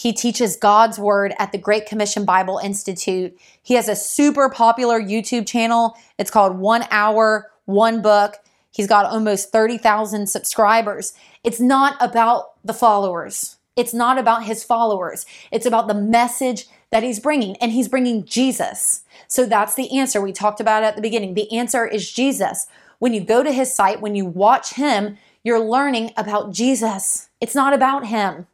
He 0.00 0.14
teaches 0.14 0.56
God's 0.56 0.98
Word 0.98 1.34
at 1.38 1.52
the 1.52 1.58
Great 1.58 1.84
Commission 1.84 2.24
Bible 2.24 2.56
Institute. 2.56 3.38
He 3.62 3.74
has 3.74 3.86
a 3.86 3.94
super 3.94 4.48
popular 4.48 4.98
YouTube 4.98 5.46
channel. 5.46 5.94
It's 6.16 6.30
called 6.30 6.56
One 6.56 6.86
Hour, 6.90 7.50
One 7.66 8.00
Book. 8.00 8.36
He's 8.70 8.86
got 8.86 9.04
almost 9.04 9.52
30,000 9.52 10.26
subscribers. 10.26 11.12
It's 11.44 11.60
not 11.60 11.98
about 12.00 12.52
the 12.64 12.72
followers. 12.72 13.58
It's 13.76 13.92
not 13.92 14.16
about 14.16 14.44
his 14.44 14.64
followers. 14.64 15.26
It's 15.52 15.66
about 15.66 15.86
the 15.86 15.92
message 15.92 16.66
that 16.88 17.02
he's 17.02 17.20
bringing, 17.20 17.56
and 17.56 17.70
he's 17.70 17.88
bringing 17.88 18.24
Jesus. 18.24 19.02
So 19.28 19.44
that's 19.44 19.74
the 19.74 19.98
answer 19.98 20.22
we 20.22 20.32
talked 20.32 20.60
about 20.60 20.82
at 20.82 20.96
the 20.96 21.02
beginning. 21.02 21.34
The 21.34 21.52
answer 21.52 21.86
is 21.86 22.10
Jesus. 22.10 22.68
When 23.00 23.12
you 23.12 23.20
go 23.20 23.42
to 23.42 23.52
his 23.52 23.76
site, 23.76 24.00
when 24.00 24.14
you 24.14 24.24
watch 24.24 24.72
him, 24.72 25.18
you're 25.44 25.60
learning 25.60 26.12
about 26.16 26.52
Jesus. 26.52 27.28
It's 27.38 27.54
not 27.54 27.74
about 27.74 28.06
him. 28.06 28.46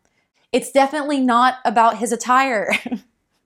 It's 0.53 0.71
definitely 0.71 1.21
not 1.21 1.57
about 1.65 1.99
his 1.99 2.13
attire. 2.13 2.73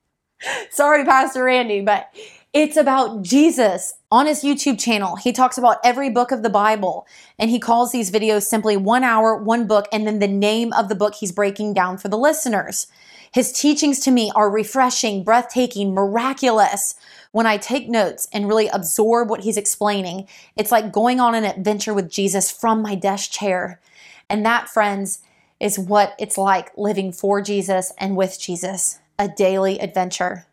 Sorry, 0.70 1.04
Pastor 1.04 1.44
Randy, 1.44 1.80
but 1.82 2.10
it's 2.52 2.76
about 2.76 3.22
Jesus. 3.22 3.94
On 4.10 4.26
his 4.26 4.42
YouTube 4.42 4.80
channel, 4.80 5.14
he 5.16 5.32
talks 5.32 5.56
about 5.56 5.78
every 5.84 6.10
book 6.10 6.32
of 6.32 6.42
the 6.42 6.50
Bible 6.50 7.06
and 7.38 7.48
he 7.48 7.60
calls 7.60 7.92
these 7.92 8.10
videos 8.10 8.42
simply 8.42 8.76
one 8.76 9.04
hour, 9.04 9.36
one 9.36 9.68
book, 9.68 9.86
and 9.92 10.06
then 10.06 10.18
the 10.18 10.26
name 10.26 10.72
of 10.72 10.88
the 10.88 10.96
book 10.96 11.14
he's 11.14 11.30
breaking 11.30 11.74
down 11.74 11.96
for 11.96 12.08
the 12.08 12.18
listeners. 12.18 12.88
His 13.32 13.52
teachings 13.52 14.00
to 14.00 14.10
me 14.10 14.32
are 14.34 14.50
refreshing, 14.50 15.22
breathtaking, 15.22 15.94
miraculous. 15.94 16.96
When 17.30 17.46
I 17.46 17.56
take 17.56 17.88
notes 17.88 18.26
and 18.32 18.48
really 18.48 18.66
absorb 18.66 19.30
what 19.30 19.42
he's 19.42 19.56
explaining, 19.56 20.26
it's 20.56 20.72
like 20.72 20.92
going 20.92 21.20
on 21.20 21.36
an 21.36 21.44
adventure 21.44 21.94
with 21.94 22.10
Jesus 22.10 22.50
from 22.50 22.82
my 22.82 22.96
desk 22.96 23.30
chair. 23.30 23.80
And 24.28 24.44
that, 24.44 24.68
friends, 24.68 25.20
is 25.60 25.78
what 25.78 26.14
it's 26.18 26.38
like 26.38 26.72
living 26.76 27.12
for 27.12 27.40
Jesus 27.40 27.92
and 27.98 28.16
with 28.16 28.40
Jesus, 28.40 28.98
a 29.18 29.28
daily 29.28 29.78
adventure. 29.78 30.46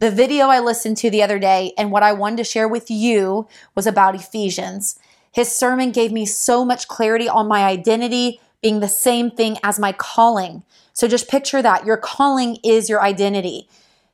The 0.00 0.10
video 0.10 0.46
I 0.46 0.60
listened 0.60 0.96
to 0.98 1.10
the 1.10 1.22
other 1.22 1.38
day 1.38 1.72
and 1.78 1.92
what 1.92 2.02
I 2.02 2.12
wanted 2.12 2.38
to 2.38 2.44
share 2.44 2.68
with 2.68 2.90
you 2.90 3.46
was 3.74 3.86
about 3.86 4.16
Ephesians. 4.16 4.98
His 5.32 5.50
sermon 5.50 5.92
gave 5.92 6.10
me 6.10 6.26
so 6.26 6.64
much 6.64 6.88
clarity 6.88 7.28
on 7.28 7.46
my 7.46 7.64
identity 7.64 8.40
being 8.62 8.80
the 8.80 8.88
same 8.88 9.30
thing 9.30 9.56
as 9.62 9.78
my 9.78 9.92
calling. 9.92 10.64
So 10.92 11.08
just 11.08 11.30
picture 11.30 11.62
that 11.62 11.86
your 11.86 11.96
calling 11.96 12.58
is 12.64 12.90
your 12.90 13.02
identity. 13.02 13.68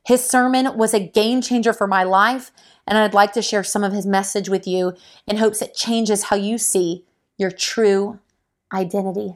His 0.05 0.23
sermon 0.23 0.77
was 0.77 0.93
a 0.93 1.05
game 1.05 1.41
changer 1.41 1.73
for 1.73 1.87
my 1.87 2.03
life, 2.03 2.51
and 2.87 2.97
I'd 2.97 3.13
like 3.13 3.33
to 3.33 3.41
share 3.41 3.63
some 3.63 3.83
of 3.83 3.91
his 3.91 4.05
message 4.05 4.47
with 4.47 4.65
you 4.65 4.93
in 5.25 5.37
hopes 5.37 5.61
it 5.61 5.73
changes 5.73 6.23
how 6.23 6.37
you 6.37 6.57
see 6.57 7.03
your 7.37 7.51
true 7.51 8.19
identity, 8.73 9.35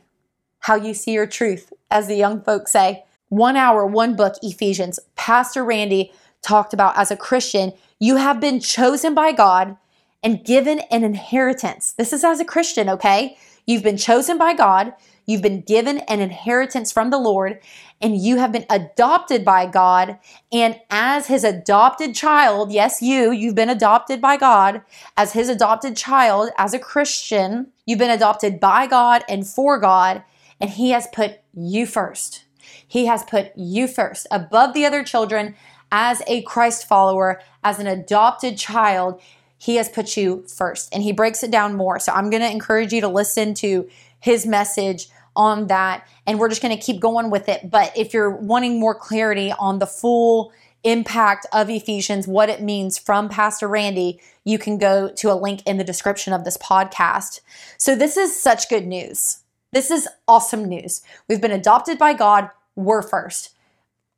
how 0.61 0.75
you 0.75 0.93
see 0.93 1.11
your 1.11 1.27
truth, 1.27 1.71
as 1.89 2.07
the 2.07 2.15
young 2.15 2.41
folks 2.41 2.71
say. 2.71 3.03
One 3.29 3.55
hour, 3.55 3.85
one 3.85 4.15
book, 4.15 4.35
Ephesians. 4.41 4.99
Pastor 5.15 5.63
Randy 5.63 6.11
talked 6.41 6.73
about 6.73 6.97
as 6.97 7.11
a 7.11 7.17
Christian, 7.17 7.73
you 7.99 8.15
have 8.15 8.39
been 8.39 8.59
chosen 8.59 9.13
by 9.13 9.31
God 9.31 9.77
and 10.23 10.43
given 10.43 10.79
an 10.91 11.03
inheritance. 11.03 11.93
This 11.93 12.13
is 12.13 12.23
as 12.23 12.39
a 12.39 12.45
Christian, 12.45 12.89
okay? 12.89 13.37
You've 13.65 13.83
been 13.83 13.97
chosen 13.97 14.37
by 14.37 14.53
God. 14.53 14.93
You've 15.25 15.41
been 15.41 15.61
given 15.61 15.99
an 15.99 16.19
inheritance 16.19 16.91
from 16.91 17.09
the 17.09 17.19
Lord, 17.19 17.59
and 18.01 18.17
you 18.17 18.37
have 18.37 18.51
been 18.51 18.65
adopted 18.69 19.45
by 19.45 19.67
God. 19.67 20.17
And 20.51 20.79
as 20.89 21.27
his 21.27 21.43
adopted 21.43 22.15
child, 22.15 22.71
yes, 22.71 23.01
you, 23.01 23.31
you've 23.31 23.55
been 23.55 23.69
adopted 23.69 24.19
by 24.19 24.37
God 24.37 24.81
as 25.15 25.33
his 25.33 25.47
adopted 25.47 25.95
child, 25.95 26.49
as 26.57 26.73
a 26.73 26.79
Christian, 26.79 27.67
you've 27.85 27.99
been 27.99 28.09
adopted 28.09 28.59
by 28.59 28.87
God 28.87 29.23
and 29.29 29.47
for 29.47 29.79
God, 29.79 30.23
and 30.61 30.69
he 30.69 30.91
has 30.91 31.07
put 31.11 31.39
you 31.53 31.85
first. 31.85 32.45
He 32.87 33.07
has 33.07 33.23
put 33.23 33.51
you 33.57 33.87
first 33.87 34.27
above 34.31 34.73
the 34.73 34.85
other 34.85 35.03
children 35.03 35.55
as 35.91 36.21
a 36.27 36.41
Christ 36.43 36.87
follower, 36.87 37.41
as 37.63 37.79
an 37.79 37.87
adopted 37.87 38.57
child. 38.57 39.21
He 39.57 39.75
has 39.75 39.89
put 39.89 40.15
you 40.15 40.45
first, 40.47 40.93
and 40.93 41.03
he 41.03 41.11
breaks 41.11 41.43
it 41.43 41.51
down 41.51 41.75
more. 41.75 41.99
So 41.99 42.13
I'm 42.13 42.29
going 42.29 42.41
to 42.41 42.49
encourage 42.49 42.93
you 42.93 43.01
to 43.01 43.07
listen 43.07 43.53
to 43.55 43.89
his 44.19 44.45
message 44.45 45.09
on 45.35 45.67
that, 45.67 46.07
and 46.25 46.39
we're 46.39 46.49
just 46.49 46.61
going 46.61 46.77
to 46.77 46.81
keep 46.81 46.99
going 46.99 47.29
with 47.29 47.49
it. 47.49 47.69
But 47.69 47.91
if 47.97 48.13
you're 48.13 48.29
wanting 48.29 48.79
more 48.79 48.95
clarity 48.95 49.51
on 49.51 49.79
the 49.79 49.87
full 49.87 50.51
impact 50.83 51.45
of 51.53 51.69
Ephesians, 51.69 52.27
what 52.27 52.49
it 52.49 52.61
means 52.61 52.97
from 52.97 53.29
Pastor 53.29 53.67
Randy, 53.67 54.19
you 54.43 54.57
can 54.57 54.77
go 54.77 55.09
to 55.09 55.31
a 55.31 55.35
link 55.35 55.61
in 55.65 55.77
the 55.77 55.83
description 55.83 56.33
of 56.33 56.43
this 56.43 56.57
podcast. 56.57 57.41
So, 57.77 57.95
this 57.95 58.17
is 58.17 58.39
such 58.39 58.69
good 58.69 58.87
news. 58.87 59.40
This 59.73 59.89
is 59.89 60.05
awesome 60.27 60.65
news. 60.65 61.01
We've 61.29 61.39
been 61.39 61.51
adopted 61.51 61.97
by 61.97 62.13
God, 62.13 62.49
we're 62.75 63.01
first. 63.01 63.55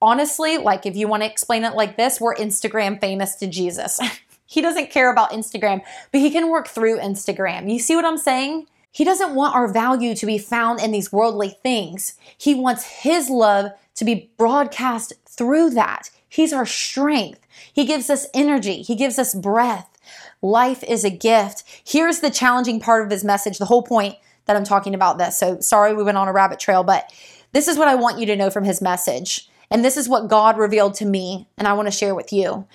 Honestly, 0.01 0.57
like 0.57 0.88
if 0.88 0.95
you 0.95 1.07
want 1.07 1.22
to 1.22 1.29
explain 1.29 1.63
it 1.63 1.75
like 1.75 1.95
this, 1.95 2.19
we're 2.19 2.33
Instagram 2.36 3.00
famous 3.00 3.36
to 3.36 3.45
Jesus. 3.45 4.00
he 4.48 4.62
doesn't 4.62 4.89
care 4.89 5.12
about 5.12 5.29
Instagram, 5.29 5.81
but 6.12 6.22
he 6.22 6.31
can 6.31 6.50
work 6.50 6.67
through 6.67 6.98
Instagram. 6.98 7.72
You 7.72 7.77
see 7.77 7.95
what 7.95 8.03
I'm 8.03 8.17
saying? 8.17 8.65
He 8.91 9.03
doesn't 9.03 9.36
want 9.36 9.53
our 9.53 9.67
value 9.72 10.15
to 10.15 10.25
be 10.25 10.39
found 10.39 10.81
in 10.81 10.91
these 10.91 11.12
worldly 11.12 11.50
things. 11.62 12.15
He 12.36 12.55
wants 12.55 13.01
His 13.01 13.29
love 13.29 13.72
to 13.95 14.05
be 14.05 14.31
broadcast 14.38 15.13
through 15.27 15.72
that. 15.72 16.10
He's 16.27 16.51
our 16.51 16.65
strength. 16.65 17.45
He 17.72 17.86
gives 17.86 18.10
us 18.10 18.25
energy. 18.33 18.81
He 18.81 18.95
gives 18.95 19.19
us 19.19 19.36
breath. 19.36 20.00
Life 20.41 20.83
is 20.83 21.03
a 21.03 21.12
gift. 21.12 21.63
Here's 21.86 22.22
the 22.22 22.31
challenging 22.31 22.79
part 22.79 23.05
of 23.05 23.12
his 23.12 23.24
message, 23.24 23.60
the 23.60 23.65
whole 23.65 23.83
point 23.83 24.15
that 24.45 24.55
I'm 24.55 24.63
talking 24.63 24.93
about 24.93 25.17
this. 25.17 25.38
So 25.38 25.59
sorry 25.59 25.93
we 25.93 26.03
went 26.03 26.17
on 26.17 26.27
a 26.27 26.33
rabbit 26.33 26.59
trail, 26.59 26.83
but 26.83 27.12
this 27.51 27.67
is 27.67 27.77
what 27.77 27.88
I 27.88 27.95
want 27.95 28.19
you 28.19 28.25
to 28.27 28.35
know 28.35 28.50
from 28.50 28.63
his 28.63 28.81
message. 28.81 29.47
And 29.71 29.83
this 29.83 29.97
is 29.97 30.09
what 30.09 30.27
God 30.27 30.57
revealed 30.57 30.93
to 30.95 31.05
me, 31.05 31.47
and 31.57 31.67
I 31.67 31.73
want 31.73 31.88
to 31.88 31.91
share 31.91 32.13
with 32.13 32.31
you. 32.31 32.67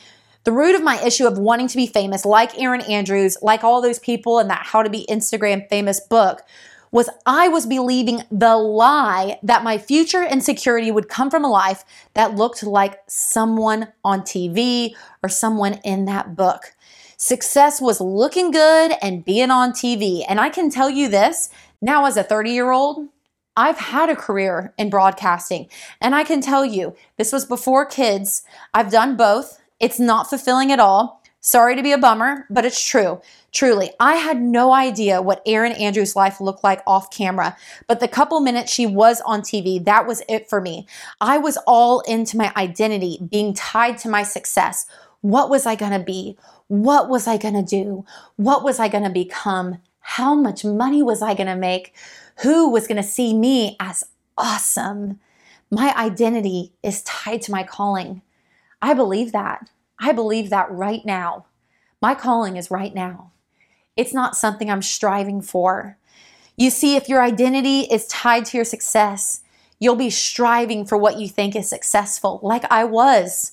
The 0.45 0.53
root 0.53 0.75
of 0.75 0.83
my 0.83 1.01
issue 1.03 1.27
of 1.27 1.39
wanting 1.39 1.69
to 1.69 1.77
be 1.77 1.87
famous, 1.87 2.25
like 2.25 2.59
Erin 2.59 2.81
Andrews, 2.83 3.37
like 3.43 3.63
all 3.63 3.83
those 3.83 3.99
people 3.99 4.39
in 4.39 4.49
that 4.49 4.67
How 4.67 4.83
to 4.83 4.91
Be 4.91 5.07
Instagram 5.09 5.69
Famous 5.69 6.01
book, 6.01 6.43
was 6.91 7.11
I 7.27 7.49
was 7.49 7.67
believing 7.67 8.23
the 8.31 8.57
lie 8.57 9.39
that 9.43 9.63
my 9.63 9.79
future 9.79 10.23
and 10.23 10.43
security 10.43 10.91
would 10.91 11.09
come 11.09 11.31
from 11.31 11.45
a 11.45 11.51
life 11.51 11.85
that 12.15 12.35
looked 12.35 12.63
like 12.63 12.99
someone 13.07 13.93
on 14.05 14.23
TV 14.23 14.95
or 15.23 15.29
someone 15.29 15.75
in 15.85 16.07
that 16.07 16.35
book. 16.35 16.75
Success 17.21 17.81
was 17.81 18.01
looking 18.01 18.53
good 18.53 18.93
and 19.03 19.25
being 19.25 19.51
on 19.51 19.73
TV. 19.73 20.25
And 20.29 20.41
I 20.41 20.51
can 20.51 20.71
tell 20.71 20.89
you 20.89 21.09
this 21.09 21.51
now, 21.83 22.07
as 22.07 22.17
a 22.17 22.23
30 22.23 22.53
year 22.53 22.71
old, 22.71 23.09
I've 23.57 23.79
had 23.79 24.09
a 24.09 24.15
career 24.15 24.73
in 24.79 24.89
broadcasting. 24.89 25.69
And 26.01 26.15
I 26.15 26.23
can 26.23 26.41
tell 26.41 26.65
you, 26.65 26.95
this 27.17 27.33
was 27.33 27.45
before 27.45 27.85
kids. 27.87 28.45
I've 28.73 28.93
done 28.93 29.17
both. 29.17 29.61
It's 29.81 29.99
not 29.99 30.31
fulfilling 30.31 30.71
at 30.71 30.79
all. 30.79 31.21
Sorry 31.41 31.75
to 31.75 31.83
be 31.83 31.91
a 31.91 31.99
bummer, 31.99 32.47
but 32.51 32.65
it's 32.65 32.85
true. 32.85 33.21
Truly, 33.51 33.91
I 33.99 34.15
had 34.15 34.41
no 34.41 34.73
idea 34.73 35.21
what 35.21 35.43
Erin 35.45 35.73
Andrews' 35.73 36.15
life 36.15 36.41
looked 36.41 36.63
like 36.63 36.83
off 36.87 37.11
camera, 37.11 37.57
but 37.87 38.01
the 38.01 38.09
couple 38.09 38.41
minutes 38.41 38.73
she 38.73 38.87
was 38.87 39.21
on 39.23 39.41
TV, 39.41 39.85
that 39.85 40.07
was 40.07 40.23
it 40.29 40.49
for 40.49 40.61
me. 40.61 40.87
I 41.21 41.39
was 41.39 41.57
all 41.67 42.01
into 42.01 42.37
my 42.37 42.53
identity 42.57 43.19
being 43.29 43.55
tied 43.55 43.99
to 43.99 44.09
my 44.09 44.25
success. 44.25 44.87
What 45.21 45.49
was 45.49 45.65
I 45.67 45.75
gonna 45.75 46.03
be? 46.03 46.37
What 46.69 47.09
was 47.09 47.27
I 47.27 47.39
gonna 47.39 47.63
do? 47.63 48.05
What 48.37 48.63
was 48.63 48.79
I 48.79 48.89
gonna 48.89 49.11
become? 49.11 49.79
How 50.01 50.35
much 50.35 50.65
money 50.65 51.03
was 51.03 51.23
I 51.23 51.35
gonna 51.35 51.57
make? 51.57 51.95
Who 52.43 52.71
was 52.71 52.87
gonna 52.87 53.03
see 53.03 53.35
me 53.35 53.77
as 53.81 54.05
awesome? 54.37 55.19
My 55.71 55.95
identity 55.97 56.73
is 56.83 57.03
tied 57.03 57.43
to 57.43 57.53
my 57.53 57.63
calling. 57.63 58.23
I 58.81 58.95
believe 58.95 59.33
that. 59.33 59.71
I 59.99 60.13
believe 60.13 60.51
that 60.51 60.71
right 60.71 61.05
now. 61.05 61.47
My 62.01 62.15
calling 62.15 62.57
is 62.57 62.71
right 62.71 62.95
now. 62.95 63.33
It's 63.97 64.15
not 64.15 64.37
something 64.37 64.71
I'm 64.71 64.83
striving 64.83 65.43
for. 65.43 65.99
You 66.57 66.71
see, 66.71 66.97
if 66.97 67.09
your 67.09 67.23
identity 67.23 67.81
is 67.81 68.07
tied 68.07 68.45
to 68.47 68.57
your 68.59 68.65
success, 68.65 69.41
you'll 69.79 69.97
be 69.97 70.11
striving 70.11 70.85
for 70.85 70.99
what 70.99 71.19
you 71.19 71.29
think 71.29 71.57
is 71.57 71.69
successful, 71.69 72.41
like 72.43 72.65
I 72.71 72.85
was. 72.85 73.53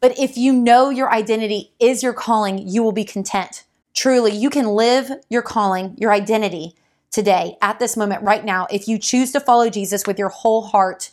But 0.00 0.18
if 0.18 0.38
you 0.38 0.52
know 0.52 0.88
your 0.88 1.12
identity 1.12 1.72
is 1.78 2.02
your 2.02 2.14
calling, 2.14 2.66
you 2.66 2.82
will 2.82 2.92
be 2.92 3.04
content. 3.04 3.64
Truly, 3.94 4.32
you 4.32 4.48
can 4.48 4.68
live 4.68 5.10
your 5.28 5.42
calling, 5.42 5.94
your 5.98 6.12
identity 6.12 6.74
today, 7.10 7.56
at 7.60 7.78
this 7.78 7.96
moment, 7.96 8.22
right 8.22 8.44
now. 8.44 8.66
If 8.70 8.88
you 8.88 8.98
choose 8.98 9.32
to 9.32 9.40
follow 9.40 9.68
Jesus 9.68 10.06
with 10.06 10.18
your 10.18 10.28
whole 10.30 10.62
heart, 10.62 11.10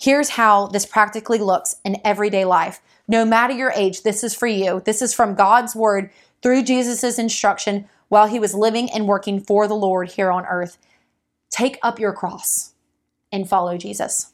here's 0.00 0.30
how 0.30 0.66
this 0.68 0.86
practically 0.86 1.38
looks 1.38 1.76
in 1.84 2.00
everyday 2.04 2.44
life. 2.44 2.80
No 3.06 3.24
matter 3.24 3.52
your 3.52 3.70
age, 3.72 4.02
this 4.02 4.24
is 4.24 4.34
for 4.34 4.46
you. 4.46 4.82
This 4.84 5.00
is 5.00 5.14
from 5.14 5.34
God's 5.34 5.76
word 5.76 6.10
through 6.42 6.64
Jesus' 6.64 7.18
instruction 7.18 7.88
while 8.08 8.26
he 8.26 8.40
was 8.40 8.54
living 8.54 8.90
and 8.90 9.06
working 9.06 9.40
for 9.40 9.68
the 9.68 9.74
Lord 9.74 10.10
here 10.12 10.32
on 10.32 10.44
earth. 10.46 10.78
Take 11.50 11.78
up 11.82 12.00
your 12.00 12.12
cross 12.12 12.72
and 13.30 13.48
follow 13.48 13.76
Jesus. 13.76 14.32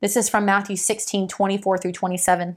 This 0.00 0.16
is 0.16 0.28
from 0.28 0.44
Matthew 0.44 0.76
16, 0.76 1.28
24 1.28 1.78
through 1.78 1.92
27. 1.92 2.56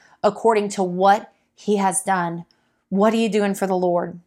according 0.23 0.69
to 0.69 0.83
what 0.83 1.31
he 1.55 1.77
has 1.77 2.03
done. 2.03 2.45
What 2.89 3.13
are 3.13 3.17
you 3.17 3.29
doing 3.29 3.55
for 3.55 3.67
the 3.67 3.77
Lord? 3.77 4.19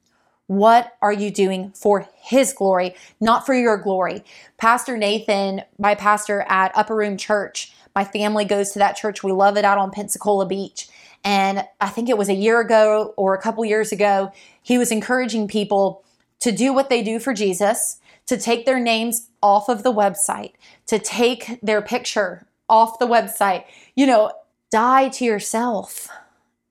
What 0.46 0.92
are 1.00 1.12
you 1.12 1.30
doing 1.30 1.72
for 1.72 2.06
his 2.16 2.52
glory, 2.52 2.94
not 3.20 3.46
for 3.46 3.54
your 3.54 3.78
glory? 3.78 4.24
Pastor 4.58 4.96
Nathan, 4.96 5.62
my 5.78 5.94
pastor 5.94 6.44
at 6.48 6.76
Upper 6.76 6.94
Room 6.94 7.16
Church, 7.16 7.72
my 7.94 8.04
family 8.04 8.44
goes 8.44 8.72
to 8.72 8.78
that 8.80 8.96
church. 8.96 9.22
We 9.22 9.32
love 9.32 9.56
it 9.56 9.64
out 9.64 9.78
on 9.78 9.90
Pensacola 9.90 10.46
Beach. 10.46 10.88
And 11.22 11.66
I 11.80 11.88
think 11.88 12.08
it 12.08 12.18
was 12.18 12.28
a 12.28 12.34
year 12.34 12.60
ago 12.60 13.14
or 13.16 13.34
a 13.34 13.40
couple 13.40 13.64
years 13.64 13.92
ago, 13.92 14.32
he 14.62 14.76
was 14.76 14.92
encouraging 14.92 15.48
people 15.48 16.04
to 16.40 16.52
do 16.52 16.74
what 16.74 16.90
they 16.90 17.02
do 17.02 17.18
for 17.18 17.32
Jesus, 17.32 17.98
to 18.26 18.36
take 18.36 18.66
their 18.66 18.80
names 18.80 19.30
off 19.42 19.68
of 19.70 19.82
the 19.82 19.92
website, 19.92 20.52
to 20.86 20.98
take 20.98 21.58
their 21.62 21.80
picture 21.80 22.46
off 22.68 22.98
the 22.98 23.06
website. 23.06 23.64
You 23.94 24.06
know, 24.06 24.32
Die 24.74 25.08
to 25.10 25.24
yourself. 25.24 26.08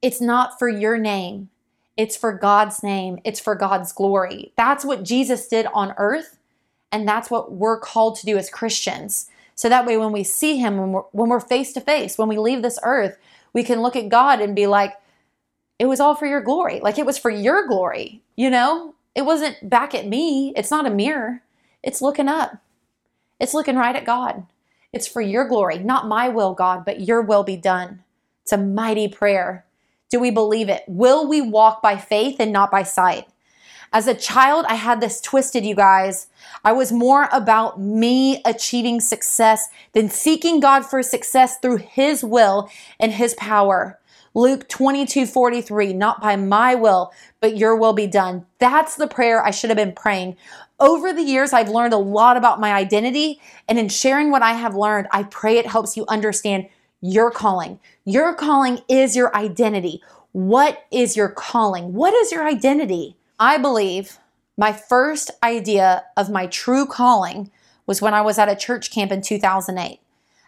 It's 0.01 0.19
not 0.19 0.59
for 0.59 0.67
your 0.67 0.97
name, 0.97 1.47
it's 1.95 2.17
for 2.17 2.33
God's 2.33 2.83
name, 2.83 3.17
it's 3.23 3.39
for 3.39 3.55
God's 3.55 3.93
glory. 3.93 4.51
That's 4.57 4.83
what 4.83 5.05
Jesus 5.05 5.47
did 5.47 5.67
on 5.67 5.93
earth, 5.95 6.37
and 6.91 7.07
that's 7.07 7.31
what 7.31 7.53
we're 7.53 7.79
called 7.79 8.17
to 8.17 8.25
do 8.25 8.37
as 8.37 8.49
Christians. 8.49 9.29
So 9.55 9.69
that 9.69 9.85
way, 9.85 9.95
when 9.95 10.11
we 10.11 10.25
see 10.25 10.57
Him, 10.57 10.91
when 11.13 11.29
we're, 11.29 11.39
face 11.39 11.71
to 11.71 11.79
face, 11.79 12.17
when 12.17 12.27
we 12.27 12.37
leave 12.37 12.61
this 12.61 12.77
earth, 12.83 13.17
we 13.53 13.63
can 13.63 13.81
look 13.81 13.95
at 13.95 14.09
God 14.09 14.41
and 14.41 14.53
be 14.53 14.67
like, 14.67 14.95
it 15.79 15.85
was 15.85 16.01
all 16.01 16.13
for 16.13 16.25
your 16.25 16.41
glory. 16.41 16.81
Like 16.81 16.99
it 16.99 17.05
was 17.05 17.17
for 17.17 17.31
your 17.31 17.65
glory, 17.67 18.21
you 18.35 18.49
know? 18.49 18.95
It 19.15 19.21
wasn't 19.21 19.69
back 19.69 19.95
at 19.95 20.07
me. 20.07 20.51
It's 20.57 20.71
not 20.71 20.85
a 20.85 20.89
mirror. 20.89 21.41
It's 21.81 22.01
looking 22.01 22.27
up. 22.27 22.57
It's 23.39 23.53
looking 23.53 23.77
right 23.77 23.95
at 23.95 24.03
God. 24.03 24.45
It's 24.93 25.07
for 25.07 25.21
your 25.21 25.47
glory, 25.47 25.79
not 25.79 26.07
my 26.07 26.29
will, 26.29 26.53
God, 26.53 26.85
but 26.85 27.01
your 27.01 27.21
will 27.23 27.43
be 27.43 27.57
done. 27.57 28.03
It's 28.43 28.53
a 28.53 28.57
mighty 28.57 29.07
prayer. 29.07 29.65
Do 30.11 30.19
we 30.19 30.29
believe 30.29 30.69
it? 30.69 30.83
Will 30.87 31.27
we 31.27 31.41
walk 31.41 31.81
by 31.81 31.97
faith 31.97 32.35
and 32.39 32.53
not 32.53 32.69
by 32.69 32.83
sight? 32.83 33.27
As 33.91 34.07
a 34.07 34.13
child, 34.13 34.65
I 34.69 34.75
had 34.75 35.01
this 35.01 35.19
twisted, 35.19 35.65
you 35.65 35.75
guys. 35.75 36.27
I 36.63 36.73
was 36.73 36.91
more 36.91 37.27
about 37.31 37.79
me 37.79 38.41
achieving 38.45 38.99
success 38.99 39.67
than 39.93 40.09
seeking 40.09 40.59
God 40.59 40.81
for 40.85 41.01
success 41.01 41.57
through 41.57 41.77
His 41.77 42.23
will 42.23 42.69
and 42.99 43.11
His 43.11 43.33
power. 43.35 43.99
Luke 44.35 44.67
22 44.67 45.27
43, 45.27 45.93
not 45.93 46.21
by 46.21 46.35
my 46.35 46.73
will, 46.73 47.11
but 47.39 47.57
your 47.57 47.75
will 47.75 47.93
be 47.93 48.07
done. 48.07 48.45
That's 48.57 48.95
the 48.95 49.07
prayer 49.07 49.43
I 49.43 49.51
should 49.51 49.69
have 49.69 49.77
been 49.77 49.93
praying. 49.93 50.37
Over 50.83 51.13
the 51.13 51.23
years, 51.23 51.53
I've 51.53 51.69
learned 51.69 51.93
a 51.93 51.97
lot 51.97 52.35
about 52.35 52.59
my 52.59 52.73
identity, 52.73 53.39
and 53.69 53.79
in 53.79 53.87
sharing 53.87 54.31
what 54.31 54.41
I 54.41 54.51
have 54.51 54.75
learned, 54.75 55.07
I 55.11 55.23
pray 55.23 55.57
it 55.57 55.65
helps 55.65 55.95
you 55.95 56.03
understand 56.09 56.67
your 56.99 57.31
calling. 57.31 57.79
Your 58.03 58.35
calling 58.35 58.81
is 58.89 59.15
your 59.15 59.33
identity. 59.33 60.03
What 60.33 60.83
is 60.91 61.15
your 61.15 61.29
calling? 61.29 61.93
What 61.93 62.13
is 62.13 62.33
your 62.33 62.45
identity? 62.45 63.15
I 63.39 63.57
believe 63.57 64.17
my 64.57 64.73
first 64.73 65.31
idea 65.41 66.03
of 66.17 66.29
my 66.29 66.47
true 66.47 66.85
calling 66.85 67.49
was 67.85 68.01
when 68.01 68.13
I 68.13 68.19
was 68.19 68.37
at 68.37 68.49
a 68.49 68.55
church 68.55 68.91
camp 68.91 69.09
in 69.09 69.21
2008. 69.21 70.01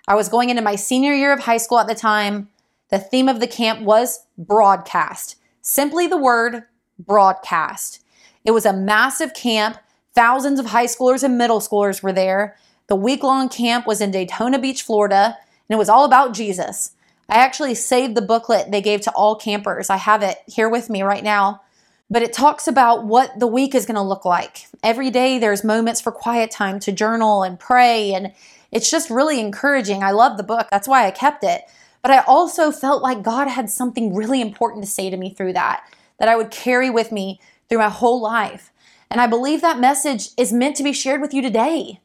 I 0.05 0.15
was 0.15 0.27
going 0.27 0.49
into 0.49 0.61
my 0.61 0.75
senior 0.75 1.13
year 1.13 1.31
of 1.31 1.39
high 1.39 1.55
school 1.55 1.79
at 1.79 1.87
the 1.87 1.95
time. 1.95 2.49
The 2.89 2.99
theme 2.99 3.29
of 3.29 3.39
the 3.39 3.47
camp 3.47 3.83
was 3.83 4.25
broadcast, 4.37 5.37
simply 5.61 6.07
the 6.07 6.17
word 6.17 6.63
broadcast. 6.99 8.03
It 8.43 8.51
was 8.51 8.65
a 8.65 8.73
massive 8.73 9.33
camp. 9.33 9.77
Thousands 10.15 10.59
of 10.61 10.67
high 10.67 10.85
schoolers 10.85 11.23
and 11.23 11.37
middle 11.37 11.59
schoolers 11.59 12.01
were 12.01 12.13
there. 12.13 12.55
The 12.87 12.95
week 12.95 13.21
long 13.21 13.49
camp 13.49 13.85
was 13.85 13.99
in 13.99 14.11
Daytona 14.11 14.57
Beach, 14.57 14.81
Florida, 14.81 15.37
and 15.67 15.75
it 15.75 15.77
was 15.77 15.89
all 15.89 16.05
about 16.05 16.33
Jesus. 16.33 16.91
I 17.27 17.35
actually 17.35 17.75
saved 17.75 18.15
the 18.15 18.21
booklet 18.21 18.71
they 18.71 18.81
gave 18.81 19.01
to 19.01 19.11
all 19.11 19.35
campers. 19.35 19.89
I 19.89 19.97
have 19.97 20.23
it 20.23 20.37
here 20.47 20.69
with 20.69 20.89
me 20.89 21.01
right 21.01 21.23
now. 21.23 21.61
But 22.09 22.21
it 22.21 22.33
talks 22.33 22.67
about 22.67 23.03
what 23.03 23.39
the 23.39 23.47
week 23.47 23.73
is 23.73 23.85
going 23.85 23.95
to 23.95 24.01
look 24.01 24.25
like. 24.25 24.67
Every 24.83 25.09
day 25.09 25.39
there's 25.39 25.63
moments 25.63 25.99
for 25.99 26.11
quiet 26.11 26.51
time 26.51 26.79
to 26.81 26.91
journal 26.91 27.41
and 27.43 27.59
pray, 27.59 28.13
and 28.13 28.31
it's 28.71 28.91
just 28.91 29.09
really 29.09 29.39
encouraging. 29.39 30.03
I 30.03 30.11
love 30.11 30.37
the 30.37 30.43
book. 30.43 30.67
That's 30.69 30.87
why 30.87 31.07
I 31.07 31.11
kept 31.11 31.43
it. 31.43 31.63
But 32.03 32.11
I 32.11 32.19
also 32.19 32.71
felt 32.71 33.01
like 33.01 33.23
God 33.23 33.47
had 33.47 33.71
something 33.71 34.13
really 34.13 34.39
important 34.39 34.83
to 34.85 34.89
say 34.89 35.09
to 35.09 35.17
me 35.17 35.31
through 35.31 35.53
that, 35.53 35.83
that 36.19 36.29
I 36.29 36.35
would 36.35 36.51
carry 36.51 36.91
with 36.91 37.11
me 37.11 37.41
through 37.67 37.79
my 37.79 37.89
whole 37.89 38.21
life. 38.21 38.71
And 39.09 39.21
I 39.21 39.27
believe 39.27 39.61
that 39.61 39.79
message 39.79 40.29
is 40.37 40.53
meant 40.53 40.75
to 40.77 40.83
be 40.83 40.93
shared 40.93 41.21
with 41.21 41.33
you 41.33 41.41
today. 41.41 41.99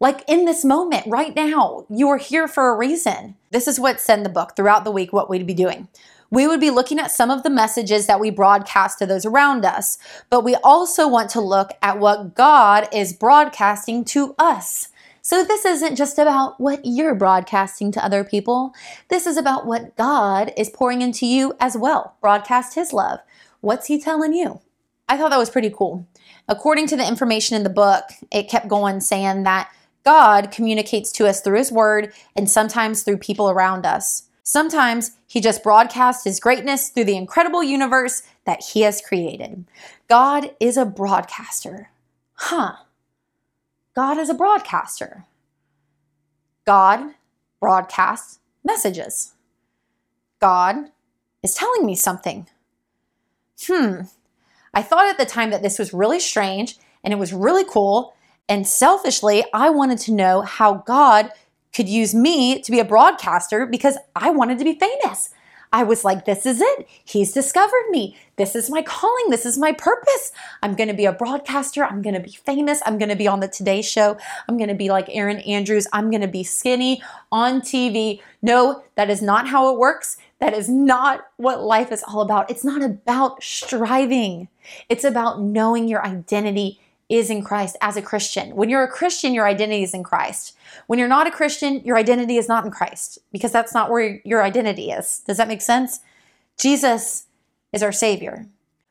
Like 0.00 0.24
in 0.26 0.46
this 0.46 0.64
moment, 0.64 1.06
right 1.06 1.34
now, 1.36 1.84
you 1.90 2.08
are 2.08 2.16
here 2.18 2.48
for 2.48 2.68
a 2.68 2.76
reason. 2.76 3.36
This 3.50 3.68
is 3.68 3.78
what's 3.78 4.08
in 4.08 4.22
the 4.22 4.30
book 4.30 4.56
throughout 4.56 4.84
the 4.84 4.90
week, 4.90 5.12
what 5.12 5.28
we'd 5.28 5.46
be 5.46 5.54
doing. 5.54 5.88
We 6.30 6.46
would 6.46 6.60
be 6.60 6.70
looking 6.70 6.98
at 6.98 7.10
some 7.10 7.30
of 7.30 7.42
the 7.42 7.50
messages 7.50 8.06
that 8.06 8.20
we 8.20 8.30
broadcast 8.30 8.98
to 8.98 9.06
those 9.06 9.26
around 9.26 9.64
us, 9.64 9.98
but 10.30 10.44
we 10.44 10.54
also 10.56 11.08
want 11.08 11.28
to 11.30 11.40
look 11.40 11.72
at 11.82 11.98
what 11.98 12.34
God 12.34 12.88
is 12.92 13.12
broadcasting 13.12 14.04
to 14.06 14.34
us. 14.38 14.88
So, 15.22 15.44
this 15.44 15.64
isn't 15.66 15.96
just 15.96 16.18
about 16.18 16.58
what 16.58 16.80
you're 16.84 17.14
broadcasting 17.14 17.92
to 17.92 18.04
other 18.04 18.24
people. 18.24 18.72
This 19.08 19.26
is 19.26 19.36
about 19.36 19.66
what 19.66 19.94
God 19.96 20.52
is 20.56 20.70
pouring 20.70 21.02
into 21.02 21.26
you 21.26 21.54
as 21.60 21.76
well. 21.76 22.14
Broadcast 22.22 22.74
His 22.74 22.92
love. 22.92 23.20
What's 23.60 23.88
He 23.88 24.00
telling 24.00 24.32
you? 24.32 24.60
I 25.10 25.16
thought 25.16 25.30
that 25.30 25.38
was 25.38 25.50
pretty 25.50 25.70
cool. 25.70 26.06
According 26.46 26.86
to 26.86 26.96
the 26.96 27.06
information 27.06 27.56
in 27.56 27.64
the 27.64 27.68
book, 27.68 28.04
it 28.30 28.48
kept 28.48 28.68
going 28.68 29.00
saying 29.00 29.42
that 29.42 29.68
God 30.04 30.52
communicates 30.52 31.10
to 31.12 31.26
us 31.26 31.40
through 31.40 31.58
His 31.58 31.72
Word 31.72 32.12
and 32.36 32.48
sometimes 32.48 33.02
through 33.02 33.16
people 33.16 33.50
around 33.50 33.84
us. 33.84 34.28
Sometimes 34.44 35.16
He 35.26 35.40
just 35.40 35.64
broadcasts 35.64 36.22
His 36.22 36.38
greatness 36.38 36.90
through 36.90 37.06
the 37.06 37.16
incredible 37.16 37.64
universe 37.64 38.22
that 38.46 38.62
He 38.62 38.82
has 38.82 39.02
created. 39.02 39.64
God 40.08 40.54
is 40.60 40.76
a 40.76 40.86
broadcaster. 40.86 41.90
Huh. 42.34 42.76
God 43.96 44.16
is 44.16 44.30
a 44.30 44.34
broadcaster. 44.34 45.26
God 46.64 47.14
broadcasts 47.58 48.38
messages. 48.62 49.34
God 50.40 50.76
is 51.42 51.54
telling 51.54 51.84
me 51.84 51.96
something. 51.96 52.46
Hmm. 53.66 54.02
I 54.74 54.82
thought 54.82 55.08
at 55.08 55.18
the 55.18 55.26
time 55.26 55.50
that 55.50 55.62
this 55.62 55.78
was 55.78 55.92
really 55.92 56.20
strange 56.20 56.78
and 57.02 57.12
it 57.12 57.18
was 57.18 57.32
really 57.32 57.64
cool. 57.64 58.14
And 58.48 58.66
selfishly, 58.66 59.44
I 59.52 59.70
wanted 59.70 59.98
to 60.00 60.12
know 60.12 60.42
how 60.42 60.74
God 60.86 61.30
could 61.74 61.88
use 61.88 62.14
me 62.14 62.60
to 62.62 62.70
be 62.70 62.80
a 62.80 62.84
broadcaster 62.84 63.66
because 63.66 63.96
I 64.16 64.30
wanted 64.30 64.58
to 64.58 64.64
be 64.64 64.78
famous. 64.78 65.30
I 65.72 65.84
was 65.84 66.04
like, 66.04 66.24
this 66.24 66.46
is 66.46 66.60
it. 66.60 66.88
He's 67.04 67.32
discovered 67.32 67.90
me. 67.90 68.16
This 68.36 68.56
is 68.56 68.68
my 68.68 68.82
calling. 68.82 69.30
This 69.30 69.46
is 69.46 69.56
my 69.56 69.72
purpose. 69.72 70.32
I'm 70.62 70.74
going 70.74 70.88
to 70.88 70.94
be 70.94 71.04
a 71.04 71.12
broadcaster. 71.12 71.84
I'm 71.84 72.02
going 72.02 72.14
to 72.14 72.20
be 72.20 72.32
famous. 72.32 72.82
I'm 72.84 72.98
going 72.98 73.08
to 73.08 73.16
be 73.16 73.28
on 73.28 73.38
the 73.38 73.46
Today 73.46 73.80
Show. 73.80 74.16
I'm 74.48 74.56
going 74.56 74.68
to 74.68 74.74
be 74.74 74.88
like 74.88 75.06
Erin 75.10 75.38
Andrews. 75.38 75.86
I'm 75.92 76.10
going 76.10 76.22
to 76.22 76.28
be 76.28 76.42
skinny 76.42 77.02
on 77.30 77.60
TV. 77.60 78.20
No, 78.42 78.82
that 78.96 79.10
is 79.10 79.22
not 79.22 79.48
how 79.48 79.72
it 79.72 79.78
works. 79.78 80.16
That 80.40 80.54
is 80.54 80.68
not 80.68 81.28
what 81.36 81.62
life 81.62 81.92
is 81.92 82.02
all 82.02 82.22
about. 82.22 82.50
It's 82.50 82.64
not 82.64 82.82
about 82.82 83.42
striving, 83.42 84.48
it's 84.88 85.04
about 85.04 85.40
knowing 85.40 85.86
your 85.86 86.04
identity 86.04 86.80
is 87.10 87.28
in 87.28 87.42
Christ 87.42 87.76
as 87.80 87.96
a 87.96 88.02
Christian. 88.02 88.54
When 88.54 88.70
you're 88.70 88.84
a 88.84 88.88
Christian, 88.88 89.34
your 89.34 89.46
identity 89.46 89.82
is 89.82 89.92
in 89.92 90.04
Christ. 90.04 90.56
When 90.86 90.98
you're 90.98 91.08
not 91.08 91.26
a 91.26 91.32
Christian, 91.32 91.84
your 91.84 91.96
identity 91.96 92.36
is 92.36 92.48
not 92.48 92.64
in 92.64 92.70
Christ 92.70 93.18
because 93.32 93.50
that's 93.50 93.74
not 93.74 93.90
where 93.90 94.20
your 94.24 94.44
identity 94.44 94.92
is. 94.92 95.20
Does 95.26 95.36
that 95.36 95.48
make 95.48 95.60
sense? 95.60 96.00
Jesus 96.56 97.26
is 97.72 97.82
our 97.82 97.90
Savior. 97.90 98.46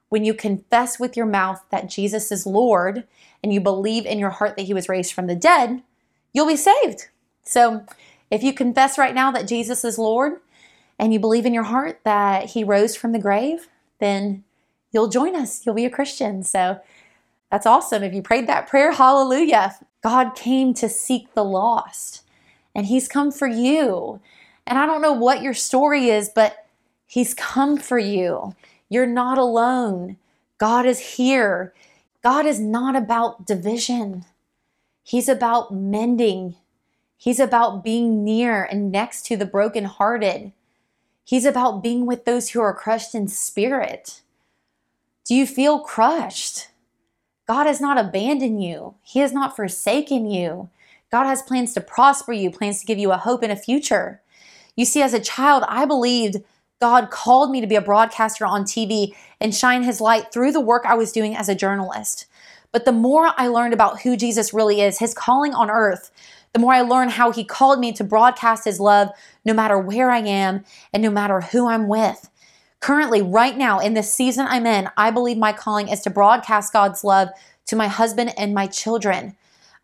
When 0.10 0.26
you 0.26 0.34
confess 0.34 1.00
with 1.00 1.16
your 1.16 1.28
mouth 1.28 1.64
that 1.72 1.90
Jesus 1.90 2.30
is 2.30 2.46
Lord 2.46 3.06
and 3.42 3.54
you 3.54 3.62
believe 3.62 4.06
in 4.06 4.20
your 4.20 4.32
heart 4.32 4.58
that 4.58 4.66
He 4.66 4.74
was 4.74 4.90
raised 4.90 5.14
from 5.14 5.28
the 5.28 5.36
dead, 5.36 5.82
you'll 6.34 6.48
be 6.48 6.58
saved. 6.58 7.08
So 7.44 7.86
if 8.30 8.44
you 8.44 8.54
confess 8.54 8.98
right 8.98 9.16
now 9.16 9.32
that 9.32 9.48
Jesus 9.48 9.86
is 9.86 9.98
Lord 9.98 10.42
and 10.98 11.14
you 11.14 11.20
believe 11.20 11.46
in 11.46 11.54
your 11.54 11.64
heart 11.64 12.02
that 12.04 12.50
He 12.50 12.66
rose 12.66 12.98
from 12.98 13.14
the 13.14 13.20
grave, 13.20 13.70
then 14.00 14.44
you'll 14.92 15.08
join 15.08 15.38
us. 15.38 15.66
You'll 15.66 15.76
be 15.76 15.86
a 15.86 15.90
Christian. 15.90 16.44
So 16.44 16.82
that's 17.52 17.66
awesome. 17.66 18.04
If 18.04 18.14
you 18.14 18.22
prayed 18.22 18.48
that 18.48 18.68
prayer, 18.68 18.92
hallelujah. 18.94 19.76
God 20.02 20.36
came 20.36 20.74
to 20.76 20.88
seek 20.88 21.34
the 21.34 21.44
lost, 21.44 22.24
and 22.74 22.86
He's 22.86 23.08
come 23.08 23.32
for 23.32 23.48
you. 23.48 24.20
And 24.66 24.78
I 24.78 24.86
don't 24.86 25.02
know 25.02 25.14
what 25.14 25.42
your 25.42 25.54
story 25.54 26.10
is, 26.10 26.30
but 26.30 26.66
He's 27.06 27.34
come 27.34 27.78
for 27.78 28.00
you. 28.00 28.56
You're 28.88 29.08
not 29.08 29.38
alone. 29.38 30.18
God 30.58 30.86
is 30.86 31.00
here. 31.16 31.74
God 32.24 32.46
is 32.46 32.60
not 32.60 32.96
about 32.96 33.46
division, 33.46 34.26
He's 35.04 35.30
about 35.30 35.74
mending. 35.74 36.56
He's 37.22 37.42
about 37.42 37.84
being 37.84 38.24
near 38.24 38.64
and 38.64 38.94
next 38.94 39.26
to 39.26 39.36
the 39.36 39.46
brokenhearted. 39.46 40.54
He's 41.26 41.44
about 41.44 41.84
being 41.84 42.06
with 42.06 42.24
those 42.24 42.50
who 42.50 42.62
are 42.62 42.74
crushed 42.74 43.14
in 43.14 43.28
spirit. 43.28 44.22
Do 45.26 45.36
you 45.36 45.46
feel 45.46 45.82
crushed? 45.82 46.70
God 47.50 47.66
has 47.66 47.82
not 47.82 47.98
abandoned 47.98 48.64
you, 48.64 48.94
He 49.02 49.22
has 49.22 49.34
not 49.34 49.56
forsaken 49.56 50.30
you. 50.30 50.70
God 51.12 51.26
has 51.26 51.42
plans 51.42 51.74
to 51.74 51.82
prosper 51.82 52.32
you, 52.32 52.52
plans 52.52 52.80
to 52.80 52.86
give 52.86 53.00
you 53.00 53.12
a 53.12 53.18
hope 53.18 53.42
and 53.42 53.52
a 53.52 53.56
future. 53.56 54.22
You 54.76 54.86
see, 54.86 55.02
as 55.02 55.16
a 55.16 55.20
child, 55.20 55.64
I 55.68 55.86
believed 55.86 56.44
God 56.80 57.10
called 57.10 57.50
me 57.50 57.60
to 57.60 57.66
be 57.66 57.74
a 57.74 57.82
broadcaster 57.82 58.46
on 58.46 58.66
TV 58.66 59.16
and 59.42 59.56
shine 59.56 59.82
His 59.82 60.00
light 60.00 60.32
through 60.32 60.52
the 60.52 60.62
work 60.62 60.84
I 60.86 60.94
was 60.94 61.12
doing 61.12 61.36
as 61.36 61.50
a 61.50 61.56
journalist. 61.56 62.28
But 62.72 62.86
the 62.86 62.92
more 62.92 63.32
I 63.36 63.48
learned 63.48 63.74
about 63.74 64.02
who 64.02 64.16
Jesus 64.16 64.54
really 64.54 64.82
is, 64.82 65.00
His 65.00 65.16
calling 65.16 65.56
on 65.56 65.72
earth, 65.72 66.12
the 66.54 66.60
more 66.60 66.74
I 66.74 66.82
learned 66.82 67.14
how 67.14 67.32
He 67.32 67.44
called 67.44 67.80
me 67.80 67.92
to 67.94 68.04
broadcast 68.04 68.66
His 68.66 68.80
love 68.80 69.10
no 69.44 69.56
matter 69.56 69.80
where 69.80 70.12
I 70.12 70.20
am 70.20 70.66
and 70.94 71.02
no 71.02 71.10
matter 71.10 71.42
who 71.42 71.68
I'm 71.68 71.88
with. 71.88 72.30
Currently, 72.80 73.22
right 73.22 73.58
now, 73.58 73.80
in 73.80 73.94
this 73.94 74.14
season 74.14 74.46
I'm 74.48 74.66
in, 74.66 74.90
I 74.96 75.12
believe 75.12 75.38
my 75.38 75.52
calling 75.52 75.90
is 75.90 76.02
to 76.02 76.10
broadcast 76.10 76.72
God's 76.72 77.04
love 77.04 77.30
to 77.66 77.76
my 77.76 77.88
husband 77.88 78.34
and 78.38 78.54
my 78.54 78.68
children. 78.68 79.36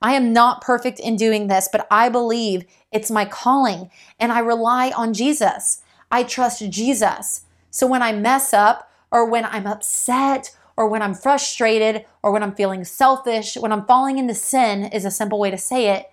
I 0.02 0.14
am 0.14 0.34
not 0.34 0.62
perfect 0.62 1.00
in 1.00 1.16
doing 1.16 1.48
this, 1.48 1.68
but 1.72 1.88
I 1.90 2.10
believe 2.10 2.66
it's 2.92 3.12
my 3.12 3.26
calling 3.26 3.90
and 4.20 4.32
I 4.32 4.40
rely 4.40 4.92
on 4.92 5.14
Jesus. 5.14 5.82
I 6.12 6.24
trust 6.24 6.70
Jesus. 6.70 7.46
So 7.70 7.88
when 7.88 8.02
I 8.02 8.14
mess 8.14 8.54
up 8.54 8.92
or 9.12 9.30
when 9.30 9.46
I'm 9.46 9.68
upset 9.68 10.56
or 10.78 10.88
when 10.88 11.02
I'm 11.02 11.14
frustrated 11.14 12.06
or 12.22 12.32
when 12.32 12.44
I'm 12.44 12.56
feeling 12.56 12.84
selfish, 12.84 13.58
when 13.58 13.72
I'm 13.72 13.86
falling 13.86 14.18
into 14.18 14.36
sin, 14.36 14.86
is 14.86 15.06
a 15.06 15.12
simple 15.12 15.40
way 15.40 15.52
to 15.52 15.58
say 15.58 15.90
it, 15.90 16.12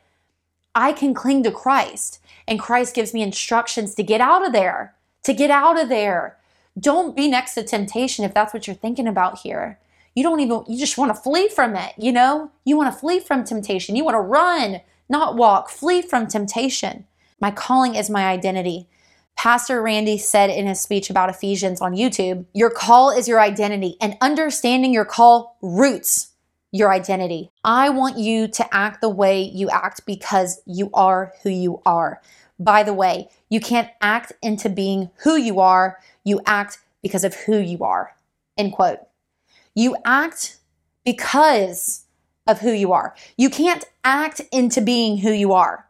I 0.74 0.92
can 0.92 1.14
cling 1.14 1.42
to 1.44 1.50
Christ. 1.50 2.18
And 2.48 2.58
Christ 2.58 2.94
gives 2.94 3.14
me 3.14 3.22
instructions 3.22 3.94
to 3.94 4.02
get 4.02 4.20
out 4.20 4.44
of 4.44 4.52
there, 4.52 4.94
to 5.24 5.32
get 5.32 5.50
out 5.50 5.80
of 5.80 5.88
there, 5.88 6.38
don't 6.78 7.16
be 7.16 7.28
next 7.28 7.54
to 7.54 7.62
temptation 7.62 8.24
if 8.24 8.34
that's 8.34 8.54
what 8.54 8.66
you're 8.66 8.76
thinking 8.76 9.06
about 9.06 9.40
here. 9.40 9.78
You 10.14 10.22
don't 10.22 10.40
even, 10.40 10.64
you 10.68 10.78
just 10.78 10.98
want 10.98 11.14
to 11.14 11.20
flee 11.20 11.48
from 11.48 11.74
it, 11.74 11.94
you 11.96 12.12
know? 12.12 12.50
You 12.64 12.76
want 12.76 12.92
to 12.92 12.98
flee 12.98 13.20
from 13.20 13.44
temptation. 13.44 13.96
You 13.96 14.04
want 14.04 14.14
to 14.14 14.20
run, 14.20 14.80
not 15.08 15.36
walk. 15.36 15.70
Flee 15.70 16.02
from 16.02 16.26
temptation. 16.26 17.06
My 17.40 17.50
calling 17.50 17.94
is 17.94 18.10
my 18.10 18.26
identity. 18.26 18.88
Pastor 19.36 19.82
Randy 19.82 20.18
said 20.18 20.50
in 20.50 20.66
his 20.66 20.80
speech 20.80 21.08
about 21.08 21.30
Ephesians 21.30 21.80
on 21.80 21.94
YouTube, 21.94 22.44
Your 22.52 22.70
call 22.70 23.10
is 23.10 23.26
your 23.26 23.40
identity, 23.40 23.96
and 24.00 24.16
understanding 24.20 24.92
your 24.92 25.06
call 25.06 25.56
roots 25.62 26.32
your 26.70 26.92
identity. 26.92 27.50
I 27.64 27.90
want 27.90 28.18
you 28.18 28.48
to 28.48 28.74
act 28.74 29.00
the 29.00 29.08
way 29.08 29.42
you 29.42 29.68
act 29.70 30.06
because 30.06 30.60
you 30.66 30.90
are 30.94 31.32
who 31.42 31.50
you 31.50 31.82
are. 31.84 32.20
By 32.58 32.82
the 32.82 32.94
way, 32.94 33.28
you 33.48 33.60
can't 33.60 33.90
act 34.00 34.32
into 34.42 34.68
being 34.68 35.10
who 35.24 35.36
you 35.36 35.60
are 35.60 35.98
you 36.24 36.40
act 36.46 36.78
because 37.02 37.24
of 37.24 37.34
who 37.34 37.58
you 37.58 37.82
are. 37.84 38.14
End 38.56 38.72
quote. 38.72 39.00
You 39.74 39.96
act 40.04 40.58
because 41.04 42.04
of 42.46 42.60
who 42.60 42.72
you 42.72 42.92
are. 42.92 43.14
You 43.36 43.50
can't 43.50 43.84
act 44.04 44.40
into 44.52 44.80
being 44.80 45.18
who 45.18 45.32
you 45.32 45.52
are. 45.52 45.86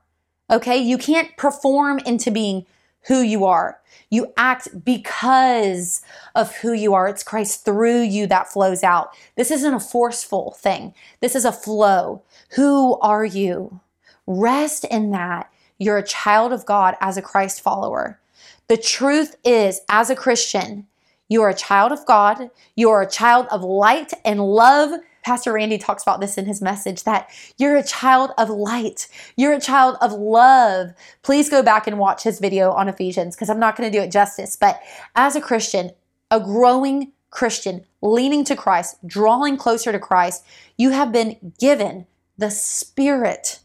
Okay? 0.51 0.77
You 0.77 0.99
can't 0.99 1.37
perform 1.37 1.99
into 2.01 2.31
being 2.31 2.66
who 3.07 3.21
you 3.21 3.45
are. 3.45 3.81
You 4.11 4.33
act 4.37 4.85
because 4.85 6.03
of 6.35 6.55
who 6.57 6.73
you 6.73 6.95
are. 6.95 7.09
It's 7.09 7.23
Christ 7.23 7.64
through 7.64 8.03
you 8.03 8.27
that 8.27 8.49
flows 8.49 8.83
out. 8.83 9.16
This 9.37 9.51
isn't 9.51 9.75
a 9.75 9.81
forceful 9.81 10.53
thing, 10.59 10.95
this 11.21 11.35
is 11.35 11.45
a 11.45 11.53
flow. 11.53 12.23
Who 12.51 12.99
are 13.01 13.25
you? 13.25 13.81
Rest 14.27 14.85
in 14.85 15.11
that. 15.11 15.51
You're 15.79 15.99
a 15.99 16.07
child 16.07 16.53
of 16.53 16.64
God 16.64 16.97
as 17.01 17.16
a 17.16 17.23
Christ 17.23 17.61
follower. 17.61 18.21
The 18.68 18.77
truth 18.77 19.37
is, 19.44 19.81
as 19.88 20.11
a 20.11 20.16
Christian, 20.16 20.87
you 21.29 21.42
are 21.42 21.51
a 21.51 21.55
child 21.55 21.92
of 21.92 22.05
God, 22.07 22.51
you 22.77 22.90
are 22.90 23.03
a 23.03 23.11
child 23.11 23.46
of 23.51 23.62
light 23.62 24.12
and 24.25 24.40
love. 24.40 25.01
Pastor 25.25 25.53
Randy 25.53 25.79
talks 25.79 26.03
about 26.03 26.20
this 26.20 26.37
in 26.37 26.46
his 26.46 26.61
message 26.61 27.05
that 27.05 27.31
you're 27.57 27.77
a 27.77 27.83
child 27.83 28.33
of 28.37 28.51
light. 28.51 29.09
You're 29.37 29.53
a 29.53 29.61
child 29.61 29.96
of 30.01 30.12
love. 30.12 30.90
Please 31.22 31.48
go 31.48 31.62
back 31.62 31.87
and 31.87 31.98
watch 31.98 32.25
his 32.25 32.40
video 32.40 32.72
on 32.72 32.88
Ephesians 32.88 33.37
because 33.37 33.48
I'm 33.48 33.61
not 33.61 33.77
going 33.77 33.90
to 33.90 33.96
do 33.96 34.03
it 34.03 34.11
justice. 34.11 34.57
But 34.57 34.81
as 35.14 35.37
a 35.37 35.40
Christian, 35.40 35.92
a 36.31 36.40
growing 36.40 37.12
Christian, 37.31 37.85
leaning 38.01 38.44
to 38.44 38.57
Christ, 38.57 38.96
drawing 39.07 39.57
closer 39.57 39.92
to 39.92 39.98
Christ, 39.98 40.44
you 40.77 40.90
have 40.90 41.12
been 41.12 41.53
given 41.59 42.07
the 42.37 42.51
Spirit 42.51 43.61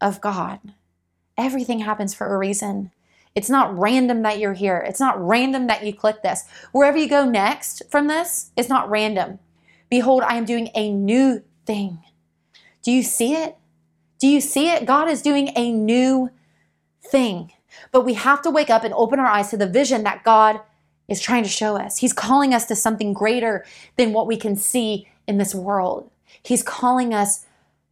of 0.00 0.20
God. 0.20 0.60
Everything 1.38 1.80
happens 1.80 2.14
for 2.14 2.34
a 2.34 2.38
reason. 2.38 2.90
It's 3.34 3.50
not 3.50 3.76
random 3.78 4.22
that 4.22 4.38
you're 4.38 4.52
here. 4.52 4.84
It's 4.86 5.00
not 5.00 5.20
random 5.20 5.66
that 5.68 5.84
you 5.84 5.94
click 5.94 6.22
this. 6.22 6.44
Wherever 6.72 6.98
you 6.98 7.08
go 7.08 7.24
next 7.24 7.82
from 7.90 8.08
this, 8.08 8.50
it's 8.56 8.68
not 8.68 8.90
random. 8.90 9.38
Behold, 9.88 10.22
I 10.22 10.36
am 10.36 10.44
doing 10.44 10.70
a 10.74 10.90
new 10.90 11.42
thing. 11.66 12.02
Do 12.82 12.90
you 12.90 13.02
see 13.02 13.34
it? 13.34 13.56
Do 14.18 14.26
you 14.26 14.40
see 14.40 14.70
it? 14.70 14.86
God 14.86 15.08
is 15.08 15.22
doing 15.22 15.50
a 15.56 15.72
new 15.72 16.30
thing. 17.02 17.52
But 17.90 18.04
we 18.04 18.14
have 18.14 18.42
to 18.42 18.50
wake 18.50 18.70
up 18.70 18.84
and 18.84 18.94
open 18.94 19.18
our 19.18 19.26
eyes 19.26 19.50
to 19.50 19.56
the 19.56 19.66
vision 19.66 20.02
that 20.04 20.24
God 20.24 20.60
is 21.08 21.20
trying 21.20 21.42
to 21.42 21.48
show 21.48 21.76
us. 21.76 21.98
He's 21.98 22.12
calling 22.12 22.54
us 22.54 22.66
to 22.66 22.76
something 22.76 23.12
greater 23.12 23.64
than 23.96 24.12
what 24.12 24.26
we 24.26 24.36
can 24.36 24.56
see 24.56 25.08
in 25.26 25.38
this 25.38 25.54
world. 25.54 26.10
He's 26.42 26.62
calling 26.62 27.14
us 27.14 27.46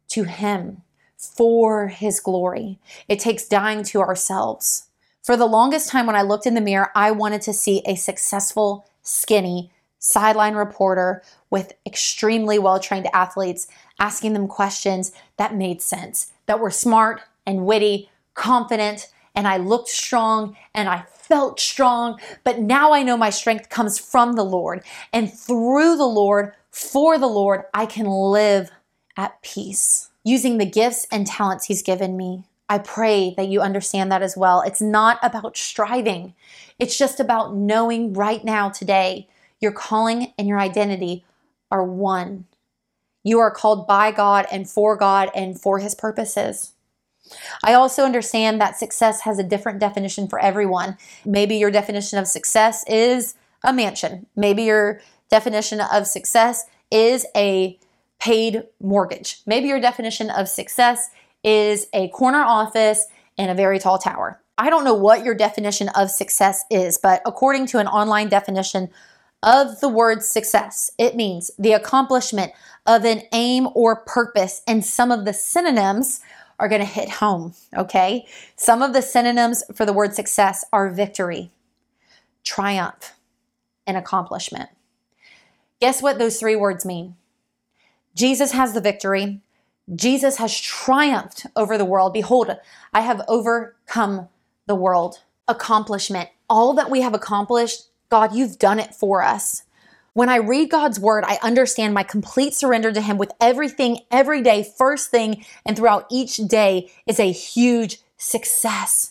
to 0.09 0.23
Him 0.23 0.83
for 1.17 1.87
His 1.87 2.19
glory. 2.19 2.79
It 3.07 3.19
takes 3.19 3.47
dying 3.47 3.83
to 3.85 4.01
ourselves. 4.01 4.87
For 5.23 5.37
the 5.37 5.45
longest 5.45 5.89
time, 5.89 6.07
when 6.07 6.15
I 6.15 6.23
looked 6.23 6.47
in 6.47 6.55
the 6.55 6.61
mirror, 6.61 6.89
I 6.95 7.11
wanted 7.11 7.41
to 7.43 7.53
see 7.53 7.83
a 7.85 7.95
successful, 7.95 8.85
skinny, 9.03 9.71
sideline 9.99 10.55
reporter 10.55 11.21
with 11.51 11.73
extremely 11.85 12.57
well 12.57 12.79
trained 12.79 13.07
athletes, 13.13 13.67
asking 13.99 14.33
them 14.33 14.47
questions 14.47 15.11
that 15.37 15.55
made 15.55 15.81
sense, 15.81 16.33
that 16.47 16.59
were 16.59 16.71
smart 16.71 17.21
and 17.45 17.65
witty, 17.65 18.09
confident, 18.33 19.11
and 19.35 19.47
I 19.47 19.57
looked 19.57 19.89
strong 19.89 20.57
and 20.73 20.89
I 20.89 21.03
felt 21.07 21.59
strong. 21.59 22.19
But 22.43 22.59
now 22.59 22.91
I 22.91 23.03
know 23.03 23.15
my 23.15 23.29
strength 23.29 23.69
comes 23.69 23.99
from 23.99 24.33
the 24.33 24.43
Lord. 24.43 24.83
And 25.13 25.31
through 25.31 25.97
the 25.97 26.05
Lord, 26.05 26.53
for 26.71 27.17
the 27.17 27.27
Lord, 27.27 27.63
I 27.73 27.85
can 27.85 28.07
live 28.07 28.71
at 29.15 29.41
peace 29.41 30.09
using 30.23 30.57
the 30.57 30.65
gifts 30.65 31.05
and 31.11 31.27
talents 31.27 31.65
He's 31.65 31.83
given 31.83 32.17
me. 32.17 32.43
I 32.71 32.77
pray 32.77 33.33
that 33.35 33.49
you 33.49 33.59
understand 33.59 34.13
that 34.13 34.21
as 34.21 34.37
well. 34.37 34.61
It's 34.61 34.79
not 34.81 35.19
about 35.21 35.57
striving, 35.57 36.33
it's 36.79 36.97
just 36.97 37.19
about 37.19 37.53
knowing 37.53 38.13
right 38.13 38.41
now, 38.45 38.69
today, 38.69 39.27
your 39.59 39.73
calling 39.73 40.33
and 40.37 40.47
your 40.47 40.57
identity 40.57 41.25
are 41.69 41.83
one. 41.83 42.45
You 43.23 43.39
are 43.39 43.51
called 43.51 43.87
by 43.87 44.11
God 44.11 44.47
and 44.53 44.69
for 44.69 44.95
God 44.95 45.29
and 45.35 45.59
for 45.59 45.79
His 45.79 45.93
purposes. 45.93 46.71
I 47.61 47.73
also 47.73 48.05
understand 48.05 48.61
that 48.61 48.79
success 48.79 49.19
has 49.21 49.37
a 49.37 49.43
different 49.43 49.79
definition 49.79 50.29
for 50.29 50.39
everyone. 50.39 50.97
Maybe 51.25 51.57
your 51.57 51.71
definition 51.71 52.19
of 52.19 52.27
success 52.27 52.85
is 52.87 53.35
a 53.65 53.73
mansion. 53.73 54.27
Maybe 54.33 54.63
your 54.63 55.01
definition 55.29 55.81
of 55.81 56.07
success 56.07 56.63
is 56.89 57.25
a 57.35 57.77
paid 58.21 58.63
mortgage. 58.79 59.41
Maybe 59.45 59.67
your 59.67 59.81
definition 59.81 60.29
of 60.29 60.47
success 60.47 61.09
is 61.43 61.87
a 61.93 62.09
corner 62.09 62.43
office 62.43 63.07
in 63.37 63.49
a 63.49 63.55
very 63.55 63.79
tall 63.79 63.97
tower. 63.97 64.39
I 64.57 64.69
don't 64.69 64.83
know 64.83 64.93
what 64.93 65.25
your 65.25 65.33
definition 65.33 65.89
of 65.89 66.11
success 66.11 66.63
is, 66.69 66.97
but 66.97 67.21
according 67.25 67.65
to 67.67 67.79
an 67.79 67.87
online 67.87 68.29
definition 68.29 68.89
of 69.43 69.79
the 69.79 69.89
word 69.89 70.21
success, 70.21 70.91
it 70.99 71.15
means 71.15 71.49
the 71.57 71.73
accomplishment 71.73 72.51
of 72.85 73.05
an 73.05 73.23
aim 73.31 73.67
or 73.73 73.95
purpose, 73.95 74.61
and 74.67 74.85
some 74.85 75.11
of 75.11 75.25
the 75.25 75.33
synonyms 75.33 76.21
are 76.59 76.69
going 76.69 76.81
to 76.81 76.85
hit 76.85 77.09
home, 77.09 77.55
okay? 77.75 78.27
Some 78.55 78.83
of 78.83 78.93
the 78.93 79.01
synonyms 79.01 79.63
for 79.73 79.83
the 79.85 79.93
word 79.93 80.13
success 80.13 80.63
are 80.71 80.91
victory, 80.91 81.49
triumph, 82.43 83.15
and 83.87 83.97
accomplishment. 83.97 84.69
Guess 85.79 86.03
what 86.03 86.19
those 86.19 86.39
three 86.39 86.55
words 86.55 86.85
mean? 86.85 87.15
Jesus 88.13 88.51
has 88.51 88.73
the 88.73 88.81
victory. 88.81 89.41
Jesus 89.93 90.37
has 90.37 90.57
triumphed 90.59 91.45
over 91.55 91.77
the 91.77 91.85
world. 91.85 92.13
Behold, 92.13 92.55
I 92.93 93.01
have 93.01 93.23
overcome 93.27 94.29
the 94.67 94.75
world. 94.75 95.21
Accomplishment. 95.47 96.29
All 96.49 96.73
that 96.73 96.89
we 96.89 97.01
have 97.01 97.13
accomplished, 97.13 97.87
God, 98.09 98.35
you've 98.35 98.59
done 98.59 98.79
it 98.79 98.93
for 98.93 99.21
us. 99.21 99.63
When 100.13 100.29
I 100.29 100.37
read 100.37 100.69
God's 100.69 100.99
word, 100.99 101.23
I 101.25 101.39
understand 101.41 101.93
my 101.93 102.03
complete 102.03 102.53
surrender 102.53 102.91
to 102.91 103.01
Him 103.01 103.17
with 103.17 103.31
everything, 103.39 103.99
every 104.11 104.41
day, 104.41 104.69
first 104.77 105.09
thing, 105.09 105.45
and 105.65 105.77
throughout 105.77 106.05
each 106.11 106.37
day 106.37 106.91
is 107.07 107.19
a 107.19 107.31
huge 107.31 107.99
success. 108.17 109.10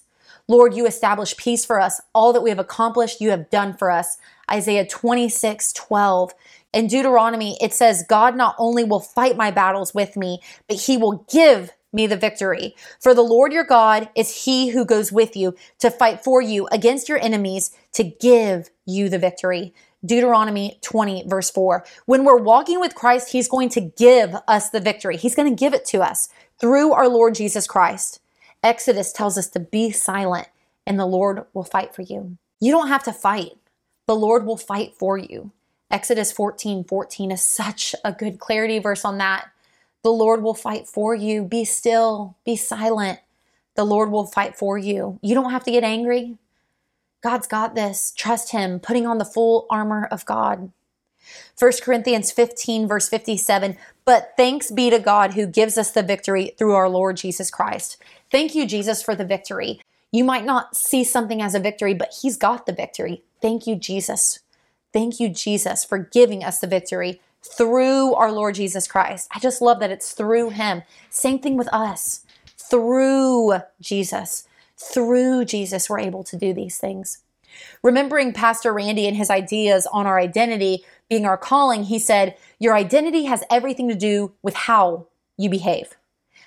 Lord, 0.51 0.75
you 0.75 0.85
establish 0.85 1.37
peace 1.37 1.65
for 1.65 1.81
us. 1.81 2.01
All 2.13 2.33
that 2.33 2.41
we 2.41 2.51
have 2.51 2.59
accomplished, 2.59 3.21
you 3.21 3.31
have 3.31 3.51
done 3.51 3.73
for 3.73 3.89
us. 3.89 4.17
Isaiah 4.51 4.85
26, 4.85 5.73
12. 5.75 6.35
In 6.73 6.89
Deuteronomy, 6.89 7.57
it 7.61 7.73
says, 7.73 8.05
God 8.09 8.35
not 8.35 8.57
only 8.59 8.83
will 8.83 8.99
fight 8.99 9.37
my 9.37 9.53
battles 9.53 9.95
with 9.95 10.17
me, 10.17 10.41
but 10.67 10.77
he 10.77 10.97
will 10.97 11.25
give 11.31 11.71
me 11.93 12.09
the 12.09 12.17
victory. 12.17 12.75
For 12.99 13.15
the 13.15 13.23
Lord 13.23 13.53
your 13.53 13.63
God 13.63 14.09
is 14.17 14.45
he 14.45 14.71
who 14.71 14.85
goes 14.85 15.13
with 15.13 15.37
you 15.37 15.55
to 15.79 15.89
fight 15.89 16.25
for 16.25 16.43
you 16.43 16.67
against 16.73 17.09
your 17.09 17.19
enemies 17.19 17.71
to 17.93 18.03
give 18.03 18.71
you 18.85 19.09
the 19.09 19.21
victory. 19.21 19.73
Deuteronomy 20.05 20.81
20, 20.83 21.29
verse 21.29 21.53
4. 21.53 21.85
When 22.07 22.25
we're 22.25 22.43
walking 22.43 22.81
with 22.81 22.97
Christ, 22.97 23.31
he's 23.31 23.47
going 23.47 23.69
to 23.69 23.81
give 23.81 24.35
us 24.49 24.71
the 24.71 24.81
victory. 24.81 25.17
He's 25.17 25.37
going 25.37 25.49
to 25.49 25.57
give 25.57 25.75
it 25.75 25.85
to 25.87 26.03
us 26.03 26.29
through 26.59 26.93
our 26.93 27.09
Lord 27.09 27.37
Jesus 27.37 27.69
Christ. 27.69 28.21
Exodus 28.63 29.13
tells 29.13 29.39
us 29.39 29.49
to 29.49 29.61
be 29.61 29.91
silent 29.91 30.49
and 30.87 30.99
the 30.99 31.07
Lord 31.07 31.45
will 31.55 31.65
fight 31.65 31.95
for 31.95 32.03
you. 32.03 32.37
You 32.61 32.73
don't 32.73 32.89
have 32.89 33.05
to 33.05 33.13
fight. 33.13 33.53
The 34.07 34.17
Lord 34.17 34.45
will 34.45 34.57
fight 34.57 34.95
for 34.99 35.17
you. 35.17 35.53
Exodus 35.91 36.31
14 36.31 36.85
14 36.85 37.31
is 37.31 37.43
such 37.43 37.95
a 38.05 38.13
good 38.13 38.39
clarity 38.39 38.79
verse 38.79 39.05
on 39.05 39.19
that. 39.19 39.51
The 40.03 40.11
Lord 40.11 40.43
will 40.43 40.55
fight 40.55 40.87
for 40.87 41.15
you. 41.15 41.43
Be 41.43 41.65
still, 41.65 42.37
be 42.45 42.57
silent. 42.57 43.21
The 43.77 43.85
Lord 43.85 44.11
will 44.11 44.27
fight 44.27 44.57
for 44.57 44.79
you. 44.79 45.19
You 45.23 45.35
don't 45.35 45.51
have 45.51 45.65
to 45.65 45.71
get 45.71 45.85
angry. 45.85 46.39
God's 47.23 47.47
got 47.47 47.75
this. 47.75 48.13
Trust 48.17 48.53
Him, 48.53 48.81
putting 48.81 49.07
on 49.07 49.19
the 49.19 49.25
full 49.25 49.67
armor 49.71 50.07
of 50.11 50.25
God. 50.25 50.73
1 51.59 51.73
Corinthians 51.83 52.31
15, 52.33 52.89
verse 52.89 53.09
57. 53.09 53.77
But 54.05 54.33
thanks 54.37 54.71
be 54.71 54.91
to 54.91 54.99
God 54.99 55.35
who 55.35 55.47
gives 55.47 55.77
us 55.77 55.91
the 55.91 56.03
victory 56.03 56.55
through 56.57 56.75
our 56.75 56.89
Lord 56.89 57.19
Jesus 57.19 57.51
Christ. 57.51 57.99
Thank 58.31 58.55
you, 58.55 58.67
Jesus, 58.67 59.03
for 59.03 59.15
the 59.15 59.25
victory. 59.25 59.81
You 60.13 60.25
might 60.25 60.45
not 60.45 60.77
see 60.77 61.05
something 61.05 61.41
as 61.41 61.55
a 61.55 61.61
victory, 61.61 61.95
but 61.95 62.15
He's 62.21 62.37
got 62.37 62.67
the 62.67 62.73
victory. 62.73 63.23
Thank 63.41 63.67
you, 63.67 63.77
Jesus. 63.77 64.41
Thank 64.93 65.21
you, 65.21 65.29
Jesus, 65.29 65.85
for 65.85 65.99
giving 65.99 66.43
us 66.43 66.59
the 66.59 66.67
victory 66.67 67.21
through 67.43 68.15
our 68.15 68.33
Lord 68.33 68.57
Jesus 68.57 68.87
Christ. 68.87 69.29
I 69.35 69.39
just 69.39 69.63
love 69.63 69.81
that 69.81 69.91
it's 69.91 70.13
through 70.13 70.51
Him. 70.51 70.83
Same 71.11 71.39
thing 71.39 71.57
with 71.57 71.69
us. 71.73 72.25
Through 72.57 73.55
Jesus. 73.81 74.47
Through 74.77 75.45
Jesus, 75.45 75.89
we're 75.89 76.01
able 76.01 76.25
to 76.25 76.37
do 76.37 76.53
these 76.53 76.79
things. 76.79 77.23
Remembering 77.83 78.33
Pastor 78.33 78.73
Randy 78.73 79.07
and 79.07 79.17
his 79.17 79.31
ideas 79.31 79.87
on 79.93 80.07
our 80.07 80.19
identity 80.19 80.85
being 81.09 81.27
our 81.27 81.37
calling, 81.37 81.85
he 81.85 81.99
said, 81.99 82.37
Your 82.59 82.75
identity 82.75 83.25
has 83.25 83.45
everything 83.51 83.89
to 83.89 83.95
do 83.95 84.33
with 84.43 84.55
how 84.55 85.07
you 85.37 85.51
behave. 85.51 85.97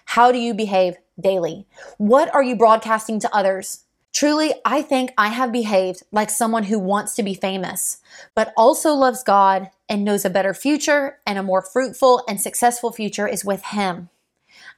How 0.05 0.31
do 0.31 0.37
you 0.37 0.53
behave 0.53 0.95
daily? 1.19 1.65
What 1.97 2.33
are 2.33 2.43
you 2.43 2.55
broadcasting 2.55 3.19
to 3.21 3.35
others? 3.35 3.83
Truly, 4.13 4.53
I 4.63 4.83
think 4.83 5.11
I 5.17 5.29
have 5.29 5.51
behaved 5.51 6.03
like 6.11 6.29
someone 6.29 6.63
who 6.63 6.77
wants 6.77 7.15
to 7.15 7.23
be 7.23 7.33
famous, 7.33 7.97
but 8.35 8.53
also 8.55 8.93
loves 8.93 9.23
God 9.23 9.71
and 9.89 10.05
knows 10.05 10.23
a 10.23 10.29
better 10.29 10.53
future 10.53 11.17
and 11.25 11.39
a 11.39 11.43
more 11.43 11.63
fruitful 11.63 12.23
and 12.27 12.39
successful 12.39 12.91
future 12.91 13.27
is 13.27 13.43
with 13.43 13.63
Him. 13.63 14.09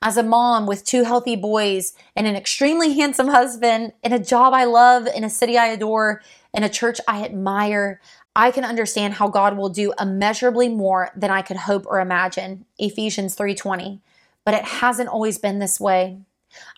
As 0.01 0.15
a 0.15 0.23
mom 0.23 0.65
with 0.65 0.85
two 0.85 1.03
healthy 1.03 1.35
boys 1.35 1.93
and 2.15 2.27
an 2.27 2.35
extremely 2.35 2.93
handsome 2.99 3.27
husband, 3.27 3.91
in 4.03 4.13
a 4.13 4.19
job 4.19 4.53
I 4.53 4.63
love, 4.63 5.07
in 5.07 5.25
a 5.25 5.29
city 5.29 5.57
I 5.57 5.67
adore, 5.67 6.21
in 6.53 6.63
a 6.63 6.69
church 6.69 7.01
I 7.05 7.25
admire, 7.25 7.99
I 8.37 8.51
can 8.51 8.63
understand 8.63 9.15
how 9.15 9.27
God 9.27 9.57
will 9.57 9.69
do 9.69 9.93
immeasurably 9.99 10.69
more 10.69 11.11
than 11.15 11.31
I 11.31 11.41
could 11.41 11.57
hope 11.57 11.85
or 11.87 11.99
imagine. 11.99 12.65
Ephesians 12.77 13.35
3:20. 13.35 13.99
But 14.45 14.53
it 14.53 14.63
hasn't 14.63 15.09
always 15.09 15.37
been 15.37 15.59
this 15.59 15.79
way. 15.79 16.19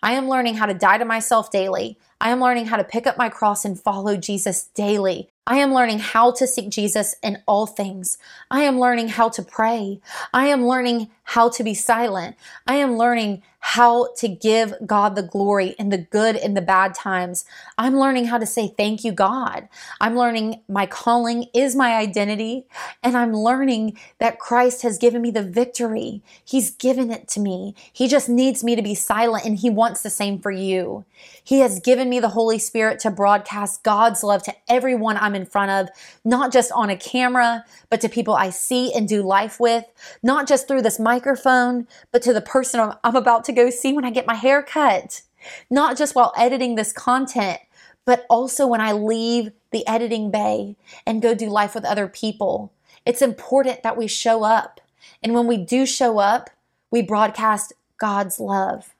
I 0.02 0.12
am 0.14 0.28
learning 0.28 0.56
how 0.56 0.66
to 0.66 0.74
die 0.74 0.98
to 0.98 1.04
myself 1.04 1.50
daily. 1.50 1.98
I 2.20 2.30
am 2.30 2.40
learning 2.40 2.66
how 2.66 2.76
to 2.76 2.84
pick 2.84 3.06
up 3.06 3.16
my 3.16 3.28
cross 3.28 3.64
and 3.64 3.78
follow 3.78 4.16
Jesus 4.16 4.64
daily. 4.74 5.30
I 5.46 5.56
am 5.58 5.72
learning 5.72 6.00
how 6.00 6.32
to 6.32 6.46
seek 6.46 6.68
Jesus 6.68 7.14
in 7.22 7.42
all 7.46 7.66
things. 7.66 8.18
I 8.50 8.64
am 8.64 8.78
learning 8.78 9.08
how 9.08 9.30
to 9.30 9.42
pray. 9.42 10.00
I 10.34 10.48
am 10.48 10.66
learning 10.66 11.10
how 11.22 11.48
to 11.50 11.64
be 11.64 11.74
silent. 11.74 12.36
I 12.66 12.74
am 12.74 12.98
learning 12.98 13.42
how 13.60 14.12
to 14.16 14.28
give 14.28 14.74
God 14.86 15.14
the 15.14 15.22
glory 15.22 15.74
in 15.78 15.88
the 15.88 15.98
good 15.98 16.36
and 16.36 16.56
the 16.56 16.62
bad 16.62 16.94
times. 16.94 17.44
I'm 17.76 17.98
learning 17.98 18.26
how 18.26 18.38
to 18.38 18.46
say 18.46 18.68
thank 18.68 19.04
you, 19.04 19.12
God. 19.12 19.68
I'm 20.00 20.16
learning 20.16 20.60
my 20.68 20.86
calling 20.86 21.46
is 21.54 21.74
my 21.74 21.96
identity, 21.96 22.66
and 23.02 23.16
I'm 23.16 23.34
learning 23.34 23.98
that 24.18 24.38
Christ 24.38 24.82
has 24.82 24.96
given 24.96 25.22
me 25.22 25.30
the 25.30 25.42
victory. 25.42 26.22
He's 26.44 26.70
given 26.70 27.10
it 27.10 27.26
to 27.28 27.40
me. 27.40 27.74
He 27.92 28.06
just 28.06 28.28
needs 28.28 28.62
me 28.62 28.76
to 28.76 28.82
be 28.82 28.94
silent, 28.94 29.44
and 29.44 29.58
He 29.58 29.70
wants 29.70 30.02
the 30.02 30.10
same 30.10 30.38
for 30.38 30.50
you. 30.50 31.04
He 31.42 31.60
has 31.60 31.80
given 31.80 32.07
me 32.08 32.20
the 32.20 32.28
Holy 32.28 32.58
Spirit 32.58 32.98
to 33.00 33.10
broadcast 33.10 33.82
God's 33.82 34.22
love 34.22 34.42
to 34.44 34.54
everyone 34.68 35.16
I'm 35.16 35.34
in 35.34 35.46
front 35.46 35.70
of, 35.70 35.88
not 36.24 36.52
just 36.52 36.72
on 36.72 36.90
a 36.90 36.96
camera, 36.96 37.64
but 37.90 38.00
to 38.00 38.08
people 38.08 38.34
I 38.34 38.50
see 38.50 38.92
and 38.92 39.08
do 39.08 39.22
life 39.22 39.60
with, 39.60 39.84
not 40.22 40.48
just 40.48 40.68
through 40.68 40.82
this 40.82 40.98
microphone, 40.98 41.86
but 42.12 42.22
to 42.22 42.32
the 42.32 42.40
person 42.40 42.92
I'm 43.04 43.16
about 43.16 43.44
to 43.44 43.52
go 43.52 43.70
see 43.70 43.92
when 43.92 44.04
I 44.04 44.10
get 44.10 44.26
my 44.26 44.34
hair 44.34 44.62
cut. 44.62 45.22
Not 45.70 45.96
just 45.96 46.14
while 46.14 46.32
editing 46.36 46.74
this 46.74 46.92
content, 46.92 47.60
but 48.04 48.26
also 48.28 48.66
when 48.66 48.80
I 48.80 48.92
leave 48.92 49.52
the 49.70 49.86
editing 49.86 50.30
bay 50.30 50.76
and 51.06 51.22
go 51.22 51.34
do 51.34 51.48
life 51.48 51.74
with 51.74 51.84
other 51.84 52.08
people. 52.08 52.72
It's 53.04 53.22
important 53.22 53.82
that 53.82 53.96
we 53.96 54.06
show 54.06 54.44
up. 54.44 54.80
And 55.22 55.34
when 55.34 55.46
we 55.46 55.56
do 55.56 55.86
show 55.86 56.18
up, 56.18 56.50
we 56.90 57.02
broadcast 57.02 57.72
God's 57.98 58.40
love. 58.40 58.94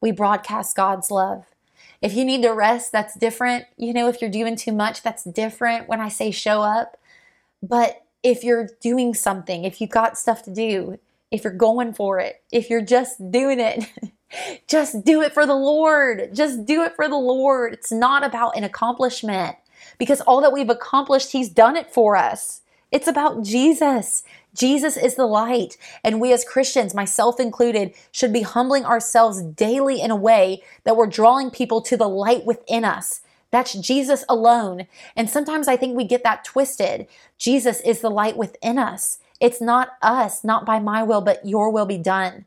We 0.00 0.12
broadcast 0.12 0.76
God's 0.76 1.10
love. 1.10 1.49
If 2.02 2.14
you 2.14 2.24
need 2.24 2.42
to 2.42 2.50
rest, 2.50 2.92
that's 2.92 3.14
different. 3.14 3.66
You 3.76 3.92
know, 3.92 4.08
if 4.08 4.20
you're 4.20 4.30
doing 4.30 4.56
too 4.56 4.72
much, 4.72 5.02
that's 5.02 5.24
different 5.24 5.88
when 5.88 6.00
I 6.00 6.08
say 6.08 6.30
show 6.30 6.62
up. 6.62 6.96
But 7.62 8.04
if 8.22 8.42
you're 8.42 8.68
doing 8.80 9.14
something, 9.14 9.64
if 9.64 9.80
you've 9.80 9.90
got 9.90 10.18
stuff 10.18 10.42
to 10.44 10.54
do, 10.54 10.98
if 11.30 11.44
you're 11.44 11.52
going 11.52 11.92
for 11.92 12.18
it, 12.18 12.42
if 12.50 12.70
you're 12.70 12.82
just 12.82 13.30
doing 13.30 13.60
it, 13.60 13.84
just 14.66 15.04
do 15.04 15.20
it 15.22 15.32
for 15.32 15.46
the 15.46 15.54
Lord. 15.54 16.34
Just 16.34 16.64
do 16.64 16.82
it 16.82 16.94
for 16.96 17.08
the 17.08 17.16
Lord. 17.16 17.74
It's 17.74 17.92
not 17.92 18.24
about 18.24 18.56
an 18.56 18.64
accomplishment 18.64 19.56
because 19.98 20.20
all 20.22 20.40
that 20.40 20.52
we've 20.52 20.70
accomplished, 20.70 21.32
He's 21.32 21.48
done 21.48 21.76
it 21.76 21.92
for 21.92 22.16
us. 22.16 22.62
It's 22.90 23.06
about 23.06 23.44
Jesus. 23.44 24.24
Jesus 24.54 24.96
is 24.96 25.14
the 25.14 25.26
light. 25.26 25.76
And 26.02 26.20
we 26.20 26.32
as 26.32 26.44
Christians, 26.44 26.94
myself 26.94 27.38
included, 27.38 27.94
should 28.10 28.32
be 28.32 28.42
humbling 28.42 28.84
ourselves 28.84 29.42
daily 29.42 30.00
in 30.00 30.10
a 30.10 30.16
way 30.16 30.62
that 30.84 30.96
we're 30.96 31.06
drawing 31.06 31.50
people 31.50 31.80
to 31.82 31.96
the 31.96 32.08
light 32.08 32.44
within 32.44 32.84
us. 32.84 33.20
That's 33.50 33.74
Jesus 33.74 34.24
alone. 34.28 34.86
And 35.16 35.28
sometimes 35.28 35.68
I 35.68 35.76
think 35.76 35.96
we 35.96 36.04
get 36.04 36.22
that 36.24 36.44
twisted. 36.44 37.06
Jesus 37.38 37.80
is 37.80 38.00
the 38.00 38.10
light 38.10 38.36
within 38.36 38.78
us. 38.78 39.18
It's 39.40 39.60
not 39.60 39.90
us, 40.02 40.44
not 40.44 40.66
by 40.66 40.78
my 40.78 41.02
will, 41.02 41.20
but 41.20 41.46
your 41.46 41.70
will 41.70 41.86
be 41.86 41.98
done. 41.98 42.44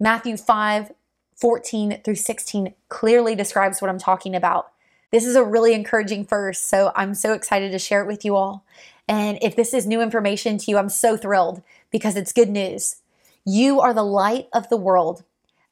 Matthew 0.00 0.36
5 0.36 0.92
14 1.36 2.00
through 2.02 2.16
16 2.16 2.74
clearly 2.88 3.36
describes 3.36 3.80
what 3.80 3.88
I'm 3.88 3.98
talking 3.98 4.34
about. 4.34 4.72
This 5.12 5.24
is 5.24 5.36
a 5.36 5.44
really 5.44 5.72
encouraging 5.72 6.26
verse, 6.26 6.60
so 6.60 6.90
I'm 6.96 7.14
so 7.14 7.32
excited 7.32 7.70
to 7.70 7.78
share 7.78 8.02
it 8.02 8.08
with 8.08 8.24
you 8.24 8.34
all. 8.34 8.64
And 9.08 9.38
if 9.40 9.56
this 9.56 9.72
is 9.72 9.86
new 9.86 10.02
information 10.02 10.58
to 10.58 10.70
you, 10.70 10.76
I'm 10.76 10.90
so 10.90 11.16
thrilled 11.16 11.62
because 11.90 12.14
it's 12.14 12.32
good 12.32 12.50
news. 12.50 12.96
You 13.44 13.80
are 13.80 13.94
the 13.94 14.04
light 14.04 14.48
of 14.52 14.68
the 14.68 14.76
world. 14.76 15.24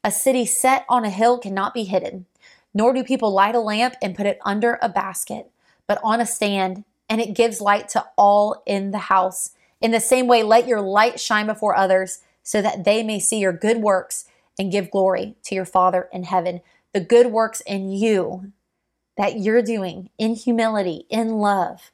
A 0.03 0.11
city 0.11 0.45
set 0.45 0.85
on 0.89 1.05
a 1.05 1.11
hill 1.11 1.37
cannot 1.37 1.73
be 1.73 1.83
hidden, 1.83 2.25
nor 2.73 2.93
do 2.93 3.03
people 3.03 3.31
light 3.31 3.55
a 3.55 3.59
lamp 3.59 3.93
and 4.01 4.15
put 4.15 4.25
it 4.25 4.39
under 4.43 4.79
a 4.81 4.89
basket, 4.89 5.51
but 5.85 5.99
on 6.03 6.19
a 6.19 6.25
stand, 6.25 6.83
and 7.07 7.21
it 7.21 7.35
gives 7.35 7.61
light 7.61 7.87
to 7.89 8.05
all 8.17 8.63
in 8.65 8.91
the 8.91 8.97
house. 8.97 9.51
In 9.79 9.91
the 9.91 9.99
same 9.99 10.27
way, 10.27 10.41
let 10.41 10.67
your 10.67 10.81
light 10.81 11.19
shine 11.19 11.45
before 11.45 11.77
others 11.77 12.19
so 12.41 12.61
that 12.61 12.85
they 12.85 13.03
may 13.03 13.19
see 13.19 13.39
your 13.39 13.53
good 13.53 13.77
works 13.77 14.25
and 14.57 14.71
give 14.71 14.89
glory 14.89 15.35
to 15.43 15.53
your 15.53 15.65
Father 15.65 16.09
in 16.11 16.23
heaven. 16.23 16.61
The 16.93 17.01
good 17.01 17.27
works 17.27 17.61
in 17.61 17.91
you 17.91 18.51
that 19.17 19.39
you're 19.39 19.61
doing 19.61 20.09
in 20.17 20.35
humility, 20.35 21.05
in 21.09 21.37
love, 21.39 21.91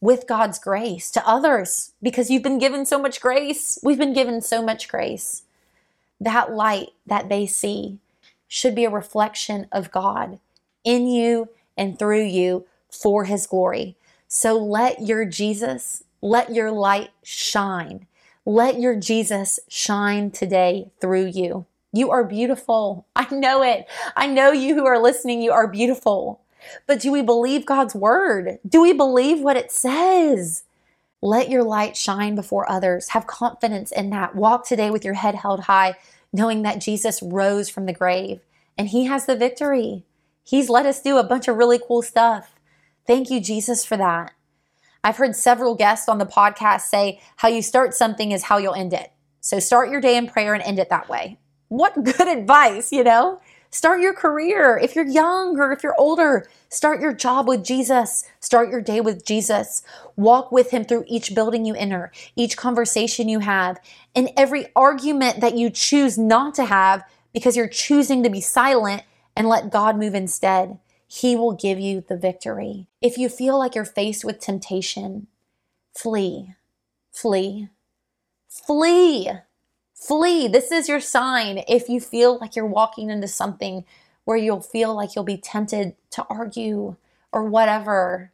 with 0.00 0.26
God's 0.26 0.58
grace 0.58 1.10
to 1.10 1.28
others 1.28 1.92
because 2.02 2.30
you've 2.30 2.42
been 2.42 2.58
given 2.58 2.86
so 2.86 2.98
much 2.98 3.20
grace. 3.20 3.78
We've 3.82 3.98
been 3.98 4.14
given 4.14 4.40
so 4.40 4.62
much 4.62 4.88
grace. 4.88 5.42
That 6.20 6.52
light 6.52 6.90
that 7.06 7.28
they 7.28 7.46
see 7.46 7.98
should 8.48 8.74
be 8.74 8.84
a 8.84 8.90
reflection 8.90 9.66
of 9.70 9.92
God 9.92 10.38
in 10.84 11.06
you 11.06 11.48
and 11.76 11.98
through 11.98 12.24
you 12.24 12.66
for 12.90 13.24
His 13.24 13.46
glory. 13.46 13.96
So 14.26 14.56
let 14.56 15.02
your 15.02 15.24
Jesus, 15.24 16.04
let 16.22 16.54
your 16.54 16.70
light 16.70 17.10
shine. 17.22 18.06
Let 18.46 18.80
your 18.80 18.96
Jesus 18.96 19.60
shine 19.68 20.30
today 20.30 20.90
through 21.00 21.26
you. 21.26 21.66
You 21.92 22.10
are 22.10 22.24
beautiful. 22.24 23.06
I 23.16 23.32
know 23.34 23.62
it. 23.62 23.86
I 24.16 24.26
know 24.26 24.52
you 24.52 24.74
who 24.74 24.86
are 24.86 24.98
listening, 24.98 25.42
you 25.42 25.52
are 25.52 25.66
beautiful. 25.66 26.40
But 26.86 27.00
do 27.00 27.12
we 27.12 27.22
believe 27.22 27.66
God's 27.66 27.94
word? 27.94 28.58
Do 28.68 28.82
we 28.82 28.92
believe 28.92 29.40
what 29.40 29.56
it 29.56 29.72
says? 29.72 30.64
Let 31.22 31.50
your 31.50 31.62
light 31.62 31.96
shine 31.96 32.34
before 32.34 32.70
others. 32.70 33.10
Have 33.10 33.26
confidence 33.26 33.92
in 33.92 34.10
that. 34.10 34.34
Walk 34.34 34.66
today 34.66 34.90
with 34.90 35.04
your 35.04 35.14
head 35.14 35.34
held 35.34 35.60
high, 35.60 35.96
knowing 36.32 36.62
that 36.62 36.80
Jesus 36.80 37.22
rose 37.22 37.68
from 37.68 37.86
the 37.86 37.92
grave 37.92 38.40
and 38.80 38.88
he 38.88 39.04
has 39.04 39.26
the 39.26 39.36
victory. 39.36 40.04
He's 40.42 40.70
let 40.70 40.86
us 40.86 41.02
do 41.02 41.18
a 41.18 41.22
bunch 41.22 41.48
of 41.48 41.56
really 41.56 41.78
cool 41.78 42.00
stuff. 42.00 42.54
Thank 43.06 43.28
you, 43.28 43.38
Jesus, 43.38 43.84
for 43.84 43.98
that. 43.98 44.32
I've 45.04 45.18
heard 45.18 45.36
several 45.36 45.74
guests 45.74 46.08
on 46.08 46.16
the 46.16 46.24
podcast 46.24 46.82
say 46.82 47.20
how 47.36 47.48
you 47.48 47.60
start 47.60 47.92
something 47.92 48.32
is 48.32 48.44
how 48.44 48.56
you'll 48.56 48.74
end 48.74 48.94
it. 48.94 49.12
So 49.42 49.58
start 49.58 49.90
your 49.90 50.00
day 50.00 50.16
in 50.16 50.28
prayer 50.28 50.54
and 50.54 50.62
end 50.62 50.78
it 50.78 50.88
that 50.88 51.10
way. 51.10 51.38
What 51.68 52.04
good 52.04 52.26
advice, 52.38 52.90
you 52.90 53.04
know? 53.04 53.42
Start 53.72 54.00
your 54.00 54.14
career. 54.14 54.78
If 54.82 54.96
you're 54.96 55.06
young 55.06 55.58
or 55.58 55.72
if 55.72 55.84
you're 55.84 55.98
older, 55.98 56.48
start 56.68 57.00
your 57.00 57.12
job 57.12 57.46
with 57.46 57.64
Jesus. 57.64 58.24
Start 58.40 58.68
your 58.68 58.80
day 58.80 59.00
with 59.00 59.24
Jesus. 59.24 59.82
Walk 60.16 60.50
with 60.50 60.70
him 60.72 60.84
through 60.84 61.04
each 61.06 61.34
building 61.34 61.64
you 61.64 61.74
enter, 61.74 62.10
each 62.34 62.56
conversation 62.56 63.28
you 63.28 63.38
have, 63.38 63.78
and 64.14 64.30
every 64.36 64.66
argument 64.74 65.40
that 65.40 65.56
you 65.56 65.70
choose 65.70 66.18
not 66.18 66.54
to 66.56 66.64
have 66.64 67.04
because 67.32 67.56
you're 67.56 67.68
choosing 67.68 68.24
to 68.24 68.30
be 68.30 68.40
silent 68.40 69.04
and 69.36 69.48
let 69.48 69.70
God 69.70 69.96
move 69.96 70.14
instead. 70.14 70.78
He 71.06 71.36
will 71.36 71.52
give 71.52 71.78
you 71.78 72.00
the 72.00 72.16
victory. 72.16 72.88
If 73.00 73.18
you 73.18 73.28
feel 73.28 73.56
like 73.58 73.76
you're 73.76 73.84
faced 73.84 74.24
with 74.24 74.40
temptation, 74.40 75.28
flee, 75.94 76.54
flee, 77.12 77.68
flee. 78.48 79.30
Flee. 80.00 80.48
This 80.48 80.72
is 80.72 80.88
your 80.88 80.98
sign 80.98 81.62
if 81.68 81.90
you 81.90 82.00
feel 82.00 82.38
like 82.38 82.56
you're 82.56 82.64
walking 82.64 83.10
into 83.10 83.28
something 83.28 83.84
where 84.24 84.38
you'll 84.38 84.62
feel 84.62 84.94
like 84.94 85.14
you'll 85.14 85.24
be 85.24 85.36
tempted 85.36 85.94
to 86.12 86.24
argue 86.30 86.96
or 87.32 87.44
whatever. 87.44 88.32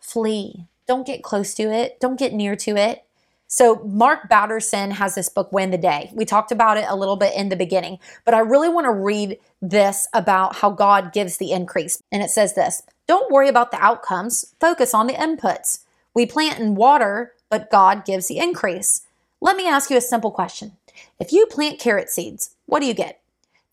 Flee. 0.00 0.64
Don't 0.88 1.06
get 1.06 1.22
close 1.22 1.52
to 1.54 1.64
it. 1.64 2.00
Don't 2.00 2.18
get 2.18 2.32
near 2.32 2.56
to 2.56 2.76
it. 2.76 3.04
So, 3.46 3.82
Mark 3.84 4.30
Batterson 4.30 4.92
has 4.92 5.16
this 5.16 5.28
book, 5.28 5.52
Win 5.52 5.70
the 5.70 5.76
Day. 5.76 6.10
We 6.14 6.24
talked 6.24 6.52
about 6.52 6.78
it 6.78 6.86
a 6.88 6.96
little 6.96 7.16
bit 7.16 7.34
in 7.36 7.48
the 7.48 7.56
beginning, 7.56 7.98
but 8.24 8.32
I 8.32 8.38
really 8.38 8.68
want 8.68 8.84
to 8.84 8.92
read 8.92 9.38
this 9.60 10.06
about 10.14 10.56
how 10.56 10.70
God 10.70 11.12
gives 11.12 11.36
the 11.36 11.50
increase. 11.50 12.00
And 12.12 12.22
it 12.22 12.30
says 12.30 12.54
this 12.54 12.82
Don't 13.06 13.30
worry 13.30 13.48
about 13.48 13.72
the 13.72 13.82
outcomes, 13.82 14.54
focus 14.60 14.94
on 14.94 15.08
the 15.08 15.14
inputs. 15.14 15.80
We 16.14 16.26
plant 16.26 16.60
and 16.60 16.76
water, 16.76 17.32
but 17.50 17.70
God 17.70 18.04
gives 18.04 18.28
the 18.28 18.38
increase. 18.38 19.02
Let 19.42 19.56
me 19.56 19.66
ask 19.66 19.90
you 19.90 19.96
a 19.96 20.02
simple 20.02 20.30
question. 20.30 20.72
If 21.18 21.32
you 21.32 21.46
plant 21.46 21.80
carrot 21.80 22.10
seeds, 22.10 22.56
what 22.66 22.80
do 22.80 22.86
you 22.86 22.92
get? 22.92 23.22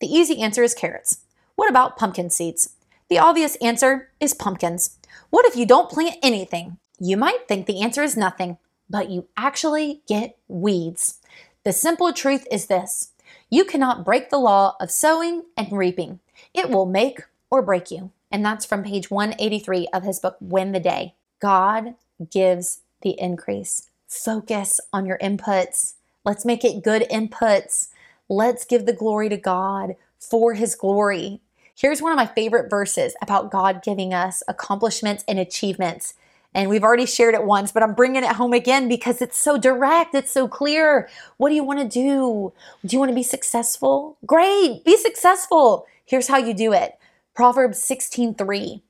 The 0.00 0.06
easy 0.06 0.40
answer 0.40 0.62
is 0.62 0.74
carrots. 0.74 1.18
What 1.56 1.68
about 1.68 1.98
pumpkin 1.98 2.30
seeds? 2.30 2.74
The 3.10 3.18
obvious 3.18 3.56
answer 3.56 4.10
is 4.18 4.32
pumpkins. 4.32 4.96
What 5.28 5.44
if 5.44 5.56
you 5.56 5.66
don't 5.66 5.90
plant 5.90 6.16
anything? 6.22 6.78
You 6.98 7.18
might 7.18 7.46
think 7.46 7.66
the 7.66 7.82
answer 7.82 8.02
is 8.02 8.16
nothing, 8.16 8.56
but 8.88 9.10
you 9.10 9.28
actually 9.36 10.00
get 10.08 10.38
weeds. 10.48 11.18
The 11.64 11.72
simple 11.72 12.14
truth 12.14 12.46
is 12.50 12.66
this 12.66 13.12
you 13.50 13.66
cannot 13.66 14.06
break 14.06 14.30
the 14.30 14.38
law 14.38 14.74
of 14.80 14.90
sowing 14.90 15.42
and 15.54 15.70
reaping, 15.70 16.20
it 16.54 16.70
will 16.70 16.86
make 16.86 17.20
or 17.50 17.60
break 17.60 17.90
you. 17.90 18.10
And 18.30 18.44
that's 18.44 18.64
from 18.64 18.84
page 18.84 19.10
183 19.10 19.88
of 19.92 20.02
his 20.02 20.18
book, 20.18 20.36
Win 20.40 20.72
the 20.72 20.80
Day. 20.80 21.14
God 21.40 21.94
gives 22.30 22.80
the 23.02 23.20
increase. 23.20 23.88
Focus 24.08 24.80
on 24.92 25.04
your 25.04 25.18
inputs. 25.18 25.94
Let's 26.24 26.44
make 26.44 26.64
it 26.64 26.82
good 26.82 27.02
inputs. 27.10 27.88
Let's 28.28 28.64
give 28.64 28.86
the 28.86 28.92
glory 28.92 29.28
to 29.28 29.36
God 29.36 29.96
for 30.18 30.54
his 30.54 30.74
glory. 30.74 31.40
Here's 31.76 32.02
one 32.02 32.10
of 32.10 32.16
my 32.16 32.26
favorite 32.26 32.70
verses 32.70 33.14
about 33.22 33.50
God 33.50 33.82
giving 33.82 34.12
us 34.12 34.42
accomplishments 34.48 35.24
and 35.28 35.38
achievements. 35.38 36.14
And 36.54 36.70
we've 36.70 36.82
already 36.82 37.06
shared 37.06 37.34
it 37.34 37.44
once, 37.44 37.70
but 37.70 37.82
I'm 37.82 37.94
bringing 37.94 38.24
it 38.24 38.32
home 38.32 38.54
again 38.54 38.88
because 38.88 39.20
it's 39.20 39.38
so 39.38 39.58
direct, 39.58 40.14
it's 40.14 40.32
so 40.32 40.48
clear. 40.48 41.08
What 41.36 41.50
do 41.50 41.54
you 41.54 41.62
want 41.62 41.78
to 41.78 41.86
do? 41.86 42.52
Do 42.84 42.96
you 42.96 42.98
want 42.98 43.10
to 43.10 43.14
be 43.14 43.22
successful? 43.22 44.16
Great, 44.26 44.84
be 44.84 44.96
successful. 44.96 45.86
Here's 46.06 46.28
how 46.28 46.38
you 46.38 46.54
do 46.54 46.72
it. 46.72 46.98
Proverbs 47.34 47.78
16:3. 47.84 48.80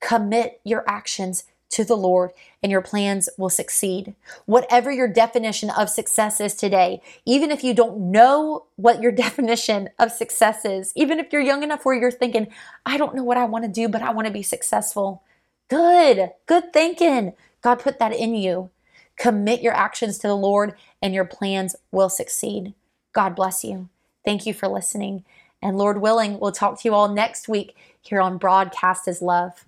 Commit 0.00 0.60
your 0.64 0.84
actions 0.88 1.44
to 1.70 1.84
the 1.84 1.96
Lord 1.96 2.32
and 2.62 2.70
your 2.70 2.82
plans 2.82 3.28
will 3.38 3.50
succeed. 3.50 4.14
Whatever 4.46 4.90
your 4.90 5.08
definition 5.08 5.70
of 5.70 5.88
success 5.88 6.40
is 6.40 6.54
today, 6.54 7.00
even 7.24 7.50
if 7.50 7.64
you 7.64 7.74
don't 7.74 8.10
know 8.10 8.66
what 8.76 9.00
your 9.00 9.12
definition 9.26 9.88
of 9.98 10.12
success 10.12 10.64
is, 10.64 10.92
even 10.94 11.18
if 11.18 11.32
you're 11.32 11.42
young 11.42 11.62
enough 11.62 11.84
where 11.84 11.94
you're 11.94 12.10
thinking, 12.10 12.48
I 12.84 12.96
don't 12.98 13.14
know 13.14 13.24
what 13.24 13.38
I 13.38 13.44
want 13.44 13.64
to 13.64 13.70
do, 13.70 13.88
but 13.88 14.02
I 14.02 14.12
want 14.12 14.26
to 14.26 14.32
be 14.32 14.42
successful. 14.42 15.22
Good, 15.68 16.30
good 16.46 16.72
thinking. 16.72 17.34
God 17.62 17.76
put 17.76 17.98
that 17.98 18.14
in 18.14 18.34
you. 18.34 18.70
Commit 19.16 19.62
your 19.62 19.74
actions 19.74 20.18
to 20.18 20.28
the 20.28 20.36
Lord 20.36 20.74
and 21.00 21.14
your 21.14 21.24
plans 21.24 21.76
will 21.92 22.08
succeed. 22.08 22.74
God 23.12 23.36
bless 23.36 23.64
you. 23.64 23.88
Thank 24.24 24.46
you 24.46 24.54
for 24.54 24.68
listening. 24.68 25.24
And 25.62 25.76
Lord 25.76 26.00
willing, 26.00 26.40
we'll 26.40 26.52
talk 26.52 26.80
to 26.80 26.88
you 26.88 26.94
all 26.94 27.08
next 27.08 27.48
week 27.48 27.76
here 28.00 28.20
on 28.20 28.38
Broadcast 28.38 29.06
His 29.06 29.20
Love. 29.20 29.66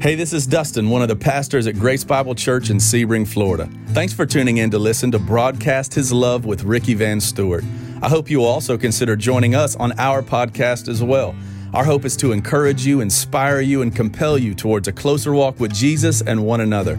Hey, 0.00 0.14
this 0.14 0.32
is 0.32 0.46
Dustin, 0.46 0.90
one 0.90 1.02
of 1.02 1.08
the 1.08 1.16
pastors 1.16 1.66
at 1.66 1.76
Grace 1.76 2.04
Bible 2.04 2.34
Church 2.34 2.68
in 2.68 2.76
Sebring, 2.76 3.26
Florida. 3.26 3.70
Thanks 3.88 4.12
for 4.12 4.26
tuning 4.26 4.58
in 4.58 4.70
to 4.70 4.78
listen 4.78 5.10
to 5.12 5.18
Broadcast 5.18 5.94
His 5.94 6.12
Love 6.12 6.44
with 6.44 6.64
Ricky 6.64 6.94
Van 6.94 7.20
Stewart. 7.20 7.64
I 8.02 8.08
hope 8.08 8.28
you 8.28 8.40
will 8.40 8.46
also 8.46 8.76
consider 8.76 9.16
joining 9.16 9.54
us 9.54 9.76
on 9.76 9.98
our 9.98 10.22
podcast 10.22 10.88
as 10.88 11.02
well. 11.02 11.34
Our 11.72 11.84
hope 11.84 12.04
is 12.04 12.16
to 12.18 12.32
encourage 12.32 12.84
you, 12.84 13.00
inspire 13.00 13.60
you, 13.60 13.82
and 13.82 13.96
compel 13.96 14.36
you 14.36 14.54
towards 14.54 14.88
a 14.88 14.92
closer 14.92 15.32
walk 15.32 15.58
with 15.58 15.72
Jesus 15.72 16.20
and 16.20 16.44
one 16.44 16.60
another. 16.60 16.98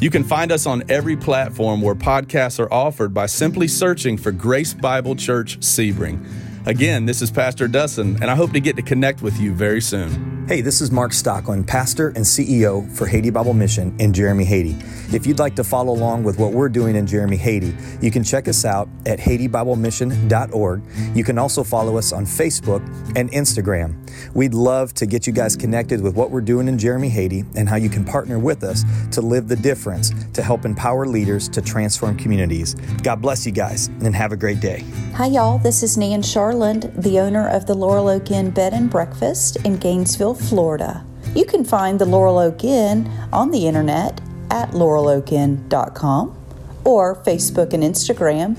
You 0.00 0.10
can 0.10 0.22
find 0.22 0.52
us 0.52 0.64
on 0.64 0.82
every 0.88 1.16
platform 1.16 1.82
where 1.82 1.94
podcasts 1.94 2.60
are 2.60 2.72
offered 2.72 3.12
by 3.12 3.26
simply 3.26 3.68
searching 3.68 4.16
for 4.16 4.32
Grace 4.32 4.74
Bible 4.74 5.16
Church 5.16 5.58
Sebring. 5.58 6.24
Again, 6.66 7.04
this 7.04 7.20
is 7.20 7.30
Pastor 7.30 7.68
Dustin, 7.68 8.16
and 8.22 8.30
I 8.30 8.34
hope 8.34 8.52
to 8.52 8.60
get 8.60 8.74
to 8.76 8.82
connect 8.82 9.20
with 9.20 9.38
you 9.38 9.52
very 9.52 9.82
soon. 9.82 10.46
Hey, 10.48 10.60
this 10.60 10.82
is 10.82 10.90
Mark 10.90 11.12
Stockland, 11.12 11.66
pastor 11.66 12.08
and 12.08 12.18
CEO 12.18 12.90
for 12.94 13.06
Haiti 13.06 13.30
Bible 13.30 13.54
Mission 13.54 13.94
in 13.98 14.12
Jérémie, 14.12 14.44
Haiti. 14.44 14.76
If 15.14 15.26
you'd 15.26 15.38
like 15.38 15.56
to 15.56 15.64
follow 15.64 15.94
along 15.94 16.24
with 16.24 16.38
what 16.38 16.52
we're 16.52 16.68
doing 16.68 16.96
in 16.96 17.06
Jérémie, 17.06 17.38
Haiti, 17.38 17.74
you 18.02 18.10
can 18.10 18.22
check 18.22 18.46
us 18.46 18.66
out 18.66 18.86
at 19.06 19.18
HaitiBibleMission.org. 19.18 20.82
You 21.14 21.24
can 21.24 21.38
also 21.38 21.64
follow 21.64 21.96
us 21.96 22.12
on 22.12 22.26
Facebook 22.26 22.82
and 23.16 23.30
Instagram. 23.32 23.94
We'd 24.34 24.52
love 24.52 24.92
to 24.94 25.06
get 25.06 25.26
you 25.26 25.32
guys 25.32 25.56
connected 25.56 26.02
with 26.02 26.14
what 26.14 26.30
we're 26.30 26.42
doing 26.42 26.68
in 26.68 26.76
Jérémie, 26.76 27.08
Haiti, 27.08 27.44
and 27.56 27.66
how 27.66 27.76
you 27.76 27.88
can 27.88 28.04
partner 28.04 28.38
with 28.38 28.64
us 28.64 28.84
to 29.12 29.22
live 29.22 29.48
the 29.48 29.56
difference 29.56 30.12
to 30.34 30.42
help 30.42 30.66
empower 30.66 31.06
leaders 31.06 31.48
to 31.50 31.62
transform 31.62 32.18
communities. 32.18 32.74
God 33.02 33.22
bless 33.22 33.46
you 33.46 33.52
guys 33.52 33.88
and 34.02 34.14
have 34.14 34.32
a 34.32 34.36
great 34.36 34.60
day. 34.60 34.84
Hi, 35.14 35.26
y'all. 35.26 35.58
This 35.58 35.82
is 35.82 35.96
Nan 35.96 36.20
Charland, 36.54 37.02
the 37.02 37.18
owner 37.18 37.48
of 37.48 37.66
the 37.66 37.74
Laurel 37.74 38.08
Oak 38.08 38.30
Inn 38.30 38.50
Bed 38.50 38.72
and 38.72 38.88
Breakfast 38.88 39.56
in 39.64 39.76
Gainesville, 39.76 40.34
Florida. 40.34 41.04
You 41.34 41.44
can 41.44 41.64
find 41.64 41.98
the 41.98 42.06
Laurel 42.06 42.38
Oak 42.38 42.62
Inn 42.62 43.10
on 43.32 43.50
the 43.50 43.66
internet 43.66 44.20
at 44.50 44.70
laureloakinn.com 44.70 46.38
or 46.84 47.16
Facebook 47.16 47.72
and 47.72 47.82
Instagram, 47.82 48.56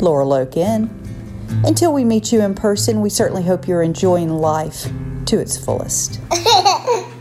Laurel 0.00 0.32
Oak 0.32 0.56
Inn. 0.56 0.88
Until 1.64 1.92
we 1.92 2.04
meet 2.04 2.32
you 2.32 2.40
in 2.40 2.54
person, 2.54 3.02
we 3.02 3.10
certainly 3.10 3.42
hope 3.42 3.68
you're 3.68 3.82
enjoying 3.82 4.30
life 4.30 4.88
to 5.26 5.38
its 5.38 5.62
fullest. 5.62 6.18